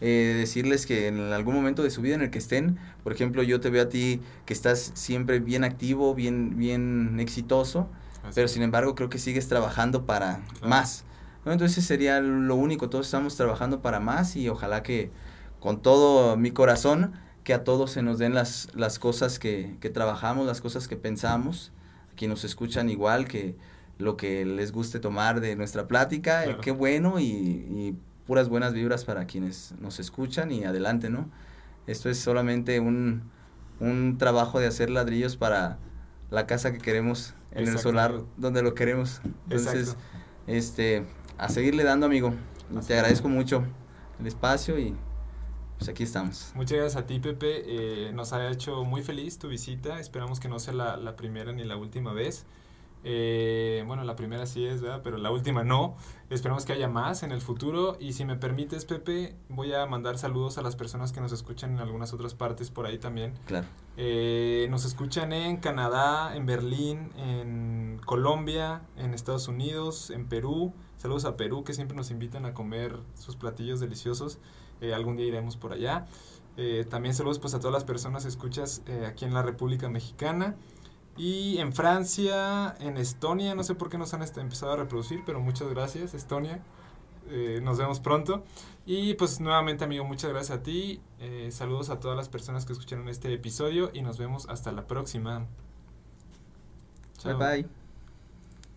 [0.00, 3.42] eh, decirles que en algún momento de su vida en el que estén, por ejemplo,
[3.42, 7.88] yo te veo a ti que estás siempre bien activo, bien bien exitoso,
[8.34, 10.68] pero sin embargo creo que sigues trabajando para Claro.
[10.68, 11.04] más.
[11.44, 11.52] ¿no?
[11.52, 15.10] Entonces sería lo único, todos estamos trabajando para más y ojalá que
[15.60, 19.88] con todo mi corazón que a todos se nos den las, las cosas que, que
[19.90, 21.72] trabajamos, las cosas que pensamos,
[22.18, 23.56] quienes nos escuchan igual, que
[23.98, 26.60] lo que les guste tomar de nuestra plática, eh, Claro.
[26.60, 27.96] qué bueno y, y
[28.26, 31.28] puras buenas vibras para quienes nos escuchan y adelante, ¿no?
[31.86, 33.22] Esto es solamente un,
[33.80, 35.78] un trabajo de hacer ladrillos para
[36.30, 38.28] la casa que queremos en el Exacto, solar amigo.
[38.36, 39.22] donde lo queremos.
[39.48, 40.02] Entonces, Exacto.
[40.46, 41.06] este,
[41.38, 42.34] a seguirle dando, amigo.
[42.76, 43.64] Así Te agradezco mucho
[44.20, 44.94] el espacio y
[45.78, 46.52] pues aquí estamos.
[46.54, 47.62] Muchas gracias a ti, Pepe.
[48.08, 50.00] Eh, nos ha hecho muy feliz tu visita.
[50.00, 52.44] Esperamos que no sea la, la primera ni la última vez.
[53.04, 55.00] Eh, bueno, la primera sí es, ¿verdad?
[55.04, 55.96] Pero la última no.
[56.30, 57.96] Esperamos que haya más en el futuro.
[58.00, 61.72] Y si me permites, Pepe, voy a mandar saludos a las personas que nos escuchan
[61.72, 63.34] en algunas otras partes por ahí también.
[63.46, 63.66] Claro.
[63.96, 70.72] Eh, nos escuchan en Canadá, en Berlín, en Colombia, en Estados Unidos, en Perú.
[70.96, 74.38] Saludos a Perú que siempre nos invitan a comer sus platillos deliciosos.
[74.80, 76.06] Eh, algún día iremos por allá.
[76.56, 79.88] Eh, también saludos pues a todas las personas que escuchas eh, aquí en la República
[79.88, 80.56] Mexicana.
[81.16, 85.22] Y en Francia, en Estonia, no sé por qué nos han este- empezado a reproducir,
[85.26, 86.62] pero muchas gracias, Estonia.
[87.30, 88.44] Eh, nos vemos pronto.
[88.86, 91.00] Y pues nuevamente, amigo, muchas gracias a ti.
[91.50, 95.46] Saludos a todas las personas que escucharon este episodio y nos vemos hasta la próxima.
[97.18, 97.36] Chao.
[97.38, 97.87] Bye bye.